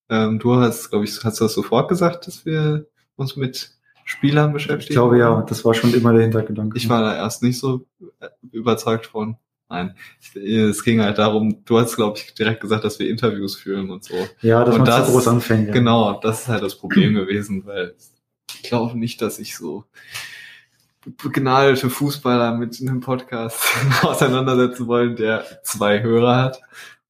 Ähm, 0.09 0.39
du 0.39 0.55
hast, 0.55 0.89
glaube 0.89 1.05
ich, 1.05 1.23
hast 1.23 1.39
du 1.39 1.45
das 1.45 1.53
sofort 1.53 1.89
gesagt, 1.89 2.27
dass 2.27 2.45
wir 2.45 2.85
uns 3.15 3.35
mit 3.35 3.71
Spielern 4.05 4.49
ich 4.49 4.53
beschäftigen? 4.53 4.93
glaube 4.93 5.17
ja, 5.19 5.41
das 5.41 5.65
war 5.65 5.73
schon 5.73 5.93
immer 5.93 6.13
der 6.13 6.21
Hintergedanke. 6.23 6.77
Ich 6.77 6.87
war 6.87 7.01
da 7.01 7.15
erst 7.15 7.43
nicht 7.43 7.59
so 7.59 7.85
äh, 8.21 8.27
überzeugt 8.51 9.07
von. 9.07 9.35
Nein, 9.69 9.95
es 10.33 10.81
ging 10.85 11.01
halt 11.01 11.17
darum, 11.17 11.65
du 11.65 11.77
hast, 11.77 11.97
glaube 11.97 12.17
ich, 12.17 12.33
direkt 12.33 12.61
gesagt, 12.61 12.85
dass 12.85 12.99
wir 12.99 13.09
Interviews 13.09 13.57
führen 13.57 13.89
und 13.89 14.01
so. 14.05 14.13
ja, 14.39 14.63
dass 14.63 14.75
und 14.75 14.81
man 14.83 14.85
das- 14.85 15.07
zu 15.07 15.11
groß 15.11 15.27
anfängt. 15.27 15.67
Ja. 15.67 15.73
Genau, 15.73 16.19
das 16.21 16.41
ist 16.43 16.47
halt 16.47 16.63
das 16.63 16.75
Problem 16.75 17.15
gewesen, 17.15 17.65
weil 17.65 17.93
ich 18.49 18.63
glaube 18.63 18.97
nicht, 18.97 19.21
dass 19.21 19.39
ich 19.39 19.57
so 19.57 19.83
begnadete 21.21 21.89
Fußballer 21.89 22.55
mit 22.55 22.79
einem 22.81 22.99
Podcast 22.99 23.61
auseinandersetzen 24.03 24.87
wollen, 24.87 25.15
der 25.15 25.43
zwei 25.63 26.01
Hörer 26.01 26.35
hat. 26.43 26.61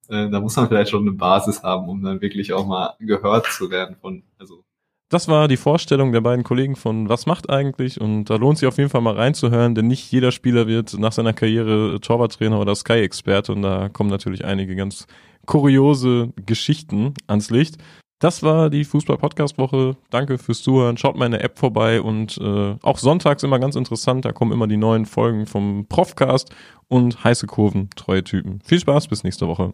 Äh, 0.08 0.30
da 0.30 0.40
muss 0.40 0.56
man 0.56 0.68
vielleicht 0.68 0.90
schon 0.90 1.02
eine 1.02 1.12
Basis 1.12 1.62
haben, 1.62 1.88
um 1.88 2.02
dann 2.02 2.20
wirklich 2.20 2.52
auch 2.52 2.66
mal 2.66 2.94
gehört 2.98 3.46
zu 3.46 3.70
werden 3.70 3.96
von, 4.00 4.22
also 4.38 4.64
Das 5.10 5.28
war 5.28 5.48
die 5.48 5.56
Vorstellung 5.56 6.12
der 6.12 6.20
beiden 6.20 6.44
Kollegen 6.44 6.76
von 6.76 7.08
Was 7.08 7.26
macht 7.26 7.50
eigentlich? 7.50 8.00
Und 8.00 8.26
da 8.26 8.36
lohnt 8.36 8.58
sich 8.58 8.68
auf 8.68 8.78
jeden 8.78 8.90
Fall 8.90 9.00
mal 9.00 9.14
reinzuhören, 9.14 9.74
denn 9.74 9.86
nicht 9.86 10.10
jeder 10.10 10.32
Spieler 10.32 10.66
wird 10.66 10.98
nach 10.98 11.12
seiner 11.12 11.32
Karriere 11.32 12.00
Torwarttrainer 12.00 12.60
oder 12.60 12.74
Sky-Experte 12.74 13.52
und 13.52 13.62
da 13.62 13.88
kommen 13.88 14.10
natürlich 14.10 14.44
einige 14.44 14.76
ganz 14.76 15.06
kuriose 15.46 16.32
Geschichten 16.46 17.14
ans 17.26 17.50
Licht. 17.50 17.76
Das 18.20 18.42
war 18.42 18.68
die 18.68 18.84
Fußball-Podcast-Woche. 18.84 19.96
Danke 20.10 20.38
fürs 20.38 20.62
Zuhören. 20.62 20.96
Schaut 20.96 21.16
mal 21.16 21.26
in 21.26 21.32
der 21.32 21.44
App 21.44 21.56
vorbei 21.56 22.02
und 22.02 22.36
äh, 22.38 22.74
auch 22.82 22.98
sonntags 22.98 23.44
immer 23.44 23.60
ganz 23.60 23.76
interessant. 23.76 24.24
Da 24.24 24.32
kommen 24.32 24.50
immer 24.50 24.66
die 24.66 24.76
neuen 24.76 25.06
Folgen 25.06 25.46
vom 25.46 25.86
Profcast 25.88 26.52
und 26.88 27.22
heiße 27.22 27.46
Kurven, 27.46 27.90
treue 27.94 28.24
Typen. 28.24 28.60
Viel 28.64 28.80
Spaß, 28.80 29.06
bis 29.06 29.22
nächste 29.22 29.46
Woche. 29.46 29.72